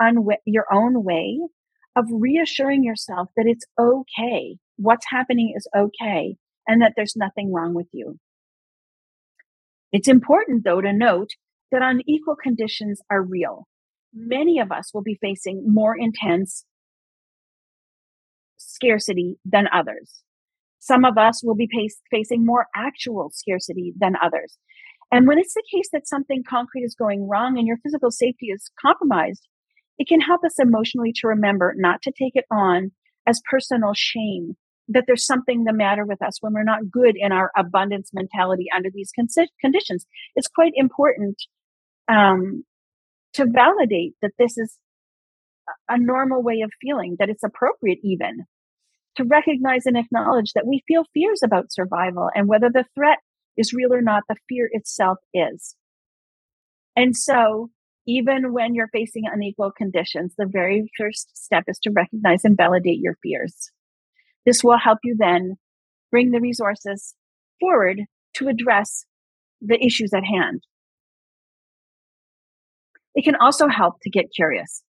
your 0.47 0.67
own 0.73 1.05
way 1.05 1.39
of 1.95 2.07
reassuring 2.11 2.85
yourself 2.85 3.29
that 3.37 3.47
it's 3.47 3.65
okay. 3.79 4.57
What's 4.77 5.07
happening 5.09 5.55
is 5.57 5.69
okay 5.77 6.37
and 6.67 6.83
that 6.83 6.95
there's 6.97 7.17
nothing 7.17 7.53
wrong 7.53 7.75
with 7.75 7.87
you. 7.93 8.19
It's 9.93 10.09
important 10.09 10.65
though 10.65 10.81
to 10.81 10.93
note 10.93 11.31
that 11.71 11.83
unequal 11.83 12.37
conditions 12.37 13.01
are 13.11 13.23
real. 13.23 13.67
Many 14.15 14.59
of 14.59 14.73
us 14.73 14.93
will 14.95 15.03
be 15.03 15.19
facing 15.21 15.63
more 15.67 15.97
intense 15.97 16.65
scarcity 18.57 19.39
than 19.45 19.69
others. 19.73 20.23
Some 20.79 21.05
of 21.05 21.19
us 21.19 21.43
will 21.43 21.55
be 21.55 21.69
pace, 21.71 22.01
facing 22.11 22.45
more 22.45 22.67
actual 22.75 23.31
scarcity 23.33 23.93
than 23.99 24.15
others. 24.23 24.59
And 25.11 25.27
when 25.27 25.39
it's 25.39 25.55
the 25.55 25.63
case 25.73 25.89
that 25.93 26.09
something 26.09 26.43
concrete 26.49 26.85
is 26.85 26.95
going 26.95 27.29
wrong 27.29 27.59
and 27.59 27.67
your 27.67 27.79
physical 27.79 28.11
safety 28.11 28.47
is 28.47 28.71
compromised, 28.81 29.47
it 29.99 30.09
can 30.09 30.21
help 30.21 30.45
us 30.45 30.59
emotionally 30.59 31.13
to 31.17 31.29
remember 31.29 31.75
not 31.77 32.03
to 32.03 32.13
take 32.13 32.35
it 32.35 32.45
on 32.51 32.93
as 33.27 33.41
personal 33.51 33.95
shame 33.95 34.57
that 34.89 35.05
there's 35.07 35.27
something 35.27 35.65
the 35.65 35.73
matter 35.73 36.05
with 36.05 36.23
us 36.23 36.39
when 36.41 36.53
we're 36.53 36.63
not 36.63 36.91
good 36.91 37.17
in 37.17 37.33
our 37.33 37.51
abundance 37.57 38.11
mentality 38.13 38.67
under 38.75 38.89
these 38.93 39.11
con- 39.17 39.47
conditions. 39.61 40.07
It's 40.37 40.47
quite 40.47 40.73
important 40.77 41.43
um, 42.09 42.65
to 43.37 43.47
validate 43.47 44.15
that 44.23 44.33
this 44.39 44.59
is 44.59 44.79
a 45.89 45.99
normal 45.99 46.43
way 46.43 46.61
of 46.61 46.71
feeling, 46.81 47.17
that 47.19 47.29
it's 47.29 47.43
appropriate 47.43 47.99
even 48.03 48.47
to 49.17 49.25
recognize 49.25 49.87
and 49.87 49.97
acknowledge 49.97 50.53
that 50.55 50.67
we 50.67 50.83
feel 50.87 51.05
fears 51.13 51.41
about 51.43 51.73
survival 51.73 52.31
and 52.35 52.49
whether 52.49 52.69
the 52.71 52.85
threat 52.95 53.19
is 53.57 53.73
real 53.73 53.93
or 53.93 54.03
not, 54.03 54.23
the 54.29 54.37
fear 54.49 54.69
itself 54.73 55.19
is. 55.33 55.75
And 56.95 57.17
so 57.17 57.71
even 58.07 58.53
when 58.53 58.75
you're 58.75 58.89
facing 58.93 59.25
unequal 59.27 59.73
conditions, 59.77 60.35
the 60.37 60.47
very 60.47 60.91
first 60.99 61.37
step 61.37 61.65
is 61.67 61.79
to 61.81 61.91
recognize 61.91 62.45
and 62.45 62.57
validate 62.57 63.01
your 63.01 63.17
fears. 63.23 63.71
This 64.45 64.63
will 64.63 64.79
help 64.79 64.99
you 65.03 65.17
then 65.19 65.57
bring 66.11 66.31
the 66.31 66.41
resources 66.41 67.15
forward 67.59 68.03
to 68.35 68.49
address 68.49 69.05
the 69.61 69.83
issues 69.85 70.13
at 70.13 70.25
hand. 70.25 70.63
It 73.17 73.25
can 73.25 73.35
also 73.37 73.67
help 73.67 73.95
to 74.03 74.11
get 74.11 74.27
curious. 74.35 74.83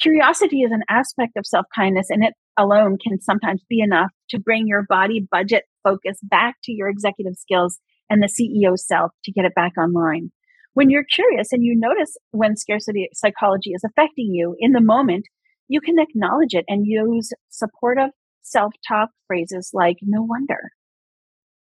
Curiosity 0.00 0.62
is 0.62 0.72
an 0.72 0.82
aspect 0.88 1.36
of 1.36 1.46
self 1.46 1.66
kindness, 1.74 2.08
and 2.10 2.24
it 2.24 2.32
alone 2.58 2.96
can 2.98 3.20
sometimes 3.20 3.62
be 3.68 3.80
enough 3.80 4.10
to 4.30 4.40
bring 4.40 4.66
your 4.66 4.84
body 4.88 5.26
budget 5.30 5.64
focus 5.84 6.18
back 6.22 6.56
to 6.64 6.72
your 6.72 6.88
executive 6.88 7.34
skills 7.36 7.78
and 8.08 8.22
the 8.22 8.28
CEO 8.28 8.76
self 8.78 9.12
to 9.24 9.32
get 9.32 9.44
it 9.44 9.54
back 9.54 9.72
online. 9.78 10.32
When 10.72 10.90
you're 10.90 11.04
curious 11.04 11.52
and 11.52 11.62
you 11.62 11.74
notice 11.76 12.16
when 12.30 12.56
scarcity 12.56 13.08
psychology 13.12 13.70
is 13.70 13.84
affecting 13.84 14.30
you 14.32 14.56
in 14.58 14.72
the 14.72 14.80
moment, 14.80 15.26
you 15.68 15.80
can 15.80 15.98
acknowledge 15.98 16.54
it 16.54 16.64
and 16.68 16.86
use 16.86 17.30
supportive 17.50 18.10
self 18.42 18.72
talk 18.88 19.10
phrases 19.26 19.70
like, 19.74 19.96
no 20.02 20.22
wonder. 20.22 20.70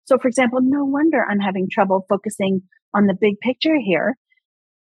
So, 0.06 0.20
for 0.20 0.28
example, 0.28 0.60
no 0.62 0.86
wonder 0.86 1.26
I'm 1.28 1.40
having 1.40 1.70
trouble 1.72 2.06
focusing 2.08 2.62
on 2.94 3.08
the 3.08 3.18
big 3.20 3.40
picture 3.40 3.78
here. 3.84 4.16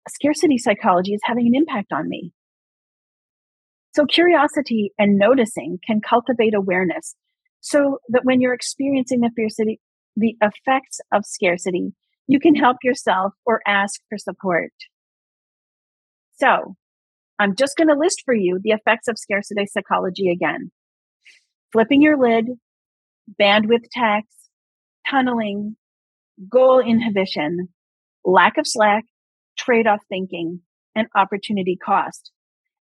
Scarcity 0.09 0.59
psychology 0.59 1.15
is 1.15 1.21
having 1.25 1.47
an 1.47 1.55
impact 1.55 1.93
on 1.93 2.09
me. 2.09 2.33
So, 3.95 4.07
curiosity 4.07 4.93
and 4.99 5.19
noticing 5.19 5.79
can 5.87 6.01
cultivate 6.01 6.55
awareness 6.55 7.15
so 7.61 7.99
that 8.09 8.25
when 8.25 8.41
you're 8.41 8.55
experiencing 8.55 9.21
the 9.21 9.31
scarcity, 9.33 9.81
the 10.17 10.37
effects 10.41 11.01
of 11.13 11.25
scarcity, 11.25 11.93
you 12.27 12.41
can 12.41 12.55
help 12.55 12.79
yourself 12.83 13.35
or 13.45 13.61
ask 13.67 14.01
for 14.09 14.19
support. 14.19 14.73
So, 16.33 16.77
I'm 17.39 17.55
just 17.55 17.77
going 17.77 17.89
to 17.89 17.95
list 17.95 18.23
for 18.25 18.35
you 18.35 18.61
the 18.63 18.71
effects 18.71 19.09
of 19.09 19.19
scarcity 19.19 19.67
psychology 19.67 20.31
again 20.31 20.71
flipping 21.73 22.03
your 22.03 22.19
lid, 22.19 22.47
bandwidth 23.41 23.87
tax, 23.91 24.27
tunneling, 25.09 25.77
goal 26.51 26.81
inhibition, 26.81 27.69
lack 28.25 28.59
of 28.59 28.67
slack, 28.67 29.05
trade 29.57 29.87
off 29.87 30.01
thinking, 30.09 30.61
and 30.95 31.09
opportunity 31.15 31.77
cost. 31.77 32.33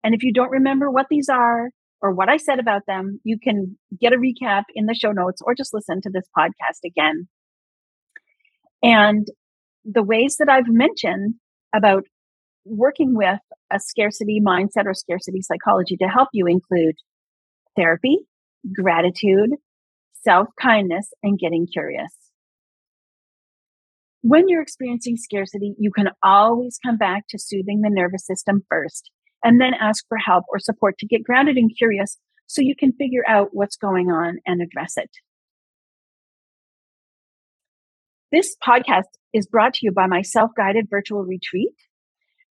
And 0.03 0.15
if 0.15 0.23
you 0.23 0.33
don't 0.33 0.51
remember 0.51 0.91
what 0.91 1.07
these 1.11 1.29
are 1.29 1.71
or 2.03 2.13
what 2.13 2.29
I 2.29 2.39
said 2.39 2.59
about 2.59 2.83
them, 2.87 3.21
you 3.25 3.39
can 3.39 3.79
get 4.01 4.13
a 4.13 4.17
recap 4.17 4.65
in 4.75 4.87
the 4.87 4.95
show 4.95 5.13
notes 5.13 5.43
or 5.45 5.55
just 5.55 5.75
listen 5.75 6.01
to 6.03 6.11
this 6.11 6.29
podcast 6.37 6.85
again. 6.85 7.29
And 8.83 9.27
the 9.85 10.03
ways 10.03 10.37
that 10.39 10.49
I've 10.49 10.69
mentioned 10.69 11.35
about 11.75 12.05
working 12.65 13.15
with 13.15 13.41
a 13.71 13.79
scarcity 13.79 14.41
mindset 14.45 14.87
or 14.87 14.95
scarcity 14.95 15.43
psychology 15.43 15.97
to 15.99 16.09
help 16.09 16.29
you 16.33 16.47
include 16.47 16.95
therapy, 17.77 18.19
gratitude, 18.75 19.51
self 20.23 20.49
kindness, 20.61 21.13
and 21.23 21.39
getting 21.39 21.67
curious. 21.67 22.13
When 24.23 24.49
you're 24.49 24.61
experiencing 24.61 25.17
scarcity, 25.17 25.75
you 25.79 25.91
can 25.91 26.11
always 26.23 26.79
come 26.85 26.99
back 26.99 27.25
to 27.31 27.39
soothing 27.39 27.81
the 27.81 27.89
nervous 27.91 28.27
system 28.27 28.63
first 28.69 29.11
and 29.43 29.61
then 29.61 29.73
ask 29.81 30.05
for 30.09 30.19
help 30.19 30.45
or 30.53 30.59
support 30.59 30.99
to 30.99 31.07
get 31.07 31.25
grounded 31.25 31.57
and 31.57 31.71
curious 31.77 32.19
so 32.47 32.61
you 32.61 32.75
can 32.79 32.93
figure 32.93 33.23
out 33.27 33.49
what's 33.53 33.77
going 33.77 34.11
on 34.11 34.39
and 34.45 34.61
address 34.61 34.95
it. 34.97 35.11
This 38.31 38.57
podcast 38.63 39.09
is 39.33 39.47
brought 39.47 39.75
to 39.75 39.81
you 39.83 39.93
by 39.93 40.07
my 40.07 40.21
self 40.21 40.51
guided 40.55 40.89
virtual 40.91 41.25
retreat. 41.25 41.73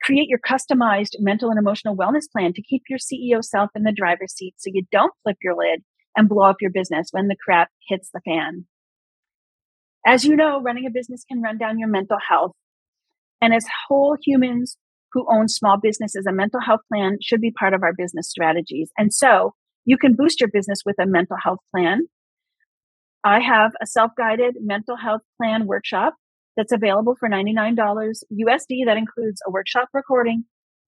Create 0.03 0.29
your 0.29 0.39
customized 0.39 1.17
mental 1.19 1.51
and 1.51 1.59
emotional 1.59 1.97
wellness 1.97 2.31
plan 2.33 2.53
to 2.55 2.63
keep 2.63 2.83
your 2.89 2.99
CEO 2.99 3.45
self 3.45 3.71
in 3.75 3.83
the 3.83 3.93
driver's 3.93 4.33
seat 4.33 4.55
so 4.57 4.71
you 4.73 4.85
don't 4.91 5.13
flip 5.23 5.37
your 5.43 5.55
lid 5.55 5.83
and 6.17 6.29
blow 6.29 6.49
up 6.49 6.57
your 6.61 6.71
business 6.71 7.09
when 7.11 7.29
the 7.29 7.37
crap 7.45 7.69
hits 7.89 8.09
the 8.15 8.21
fan. 8.25 8.65
As 10.09 10.25
you 10.25 10.35
know, 10.37 10.61
running 10.63 10.87
a 10.87 10.91
business 10.91 11.25
can 11.29 11.43
run 11.43 11.59
down 11.59 11.79
your 11.79 11.91
mental 11.91 12.17
health. 12.31 12.53
And 13.43 13.53
as 13.53 13.67
whole 13.87 14.17
humans 14.25 14.79
who 15.13 15.27
own 15.31 15.49
small 15.49 15.77
businesses, 15.79 16.25
a 16.27 16.33
mental 16.33 16.63
health 16.63 16.81
plan 16.91 17.19
should 17.21 17.43
be 17.43 17.51
part 17.51 17.75
of 17.75 17.83
our 17.83 17.93
business 17.93 18.27
strategies. 18.27 18.91
And 18.97 19.13
so 19.13 19.53
you 19.85 19.99
can 19.99 20.17
boost 20.17 20.41
your 20.41 20.49
business 20.49 20.79
with 20.87 20.97
a 20.99 21.05
mental 21.05 21.37
health 21.37 21.59
plan. 21.71 22.07
I 23.23 23.41
have 23.41 23.73
a 23.83 23.87
self 23.87 24.13
guided 24.17 24.57
mental 24.63 24.97
health 24.97 25.21
plan 25.37 25.67
workshop 25.67 26.15
that's 26.57 26.73
available 26.73 27.15
for 27.21 27.29
$99 27.29 27.77
USD. 27.77 28.87
That 28.87 28.97
includes 28.97 29.43
a 29.47 29.51
workshop 29.51 29.91
recording, 29.93 30.47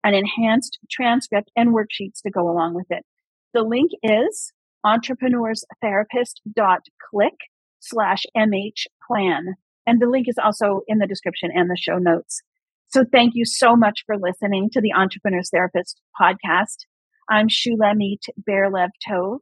an 0.04 0.12
enhanced 0.12 0.78
transcript, 0.90 1.50
and 1.56 1.74
worksheets 1.74 2.20
to 2.26 2.30
go 2.30 2.50
along 2.50 2.74
with 2.74 2.88
it. 2.90 3.06
The 3.54 3.62
link 3.62 3.92
is 4.02 4.52
entrepreneurstherapist.click 4.84 7.38
slash 7.80 8.24
MH 8.36 8.86
plan. 9.06 9.54
And 9.86 10.00
the 10.00 10.08
link 10.08 10.28
is 10.28 10.38
also 10.42 10.80
in 10.88 10.98
the 10.98 11.06
description 11.06 11.50
and 11.54 11.70
the 11.70 11.76
show 11.76 11.98
notes. 11.98 12.42
So 12.88 13.04
thank 13.10 13.32
you 13.34 13.44
so 13.44 13.76
much 13.76 14.04
for 14.06 14.16
listening 14.16 14.70
to 14.72 14.80
the 14.80 14.92
Entrepreneurs 14.92 15.50
Therapist 15.50 16.00
podcast. 16.20 16.86
I'm 17.28 17.48
Shulamit 17.48 18.28
Ber 18.36 18.70
Levtov. 18.70 19.38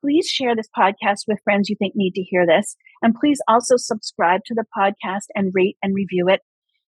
Please 0.00 0.28
share 0.28 0.54
this 0.54 0.68
podcast 0.76 1.22
with 1.26 1.40
friends 1.42 1.68
you 1.68 1.76
think 1.76 1.94
need 1.96 2.14
to 2.14 2.22
hear 2.22 2.46
this. 2.46 2.76
And 3.02 3.14
please 3.14 3.40
also 3.48 3.76
subscribe 3.76 4.42
to 4.46 4.54
the 4.54 4.64
podcast 4.76 5.26
and 5.34 5.52
rate 5.52 5.76
and 5.82 5.94
review 5.94 6.28
it. 6.28 6.40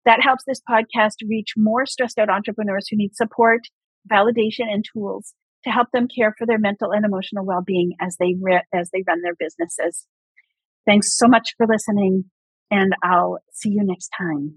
That 0.05 0.21
helps 0.21 0.43
this 0.45 0.61
podcast 0.69 1.15
reach 1.27 1.53
more 1.57 1.85
stressed 1.85 2.19
out 2.19 2.29
entrepreneurs 2.29 2.87
who 2.89 2.97
need 2.97 3.15
support, 3.15 3.61
validation, 4.11 4.67
and 4.71 4.85
tools 4.85 5.33
to 5.63 5.71
help 5.71 5.87
them 5.91 6.07
care 6.07 6.35
for 6.37 6.45
their 6.45 6.59
mental 6.59 6.91
and 6.91 7.05
emotional 7.05 7.45
well-being 7.45 7.93
as 7.99 8.17
they 8.17 8.35
re- 8.39 8.63
as 8.73 8.91
they 8.91 9.03
run 9.07 9.21
their 9.21 9.35
businesses. 9.35 10.05
Thanks 10.85 11.17
so 11.17 11.27
much 11.27 11.53
for 11.57 11.65
listening 11.67 12.25
and 12.71 12.93
I'll 13.03 13.39
see 13.51 13.69
you 13.69 13.83
next 13.83 14.09
time. 14.17 14.53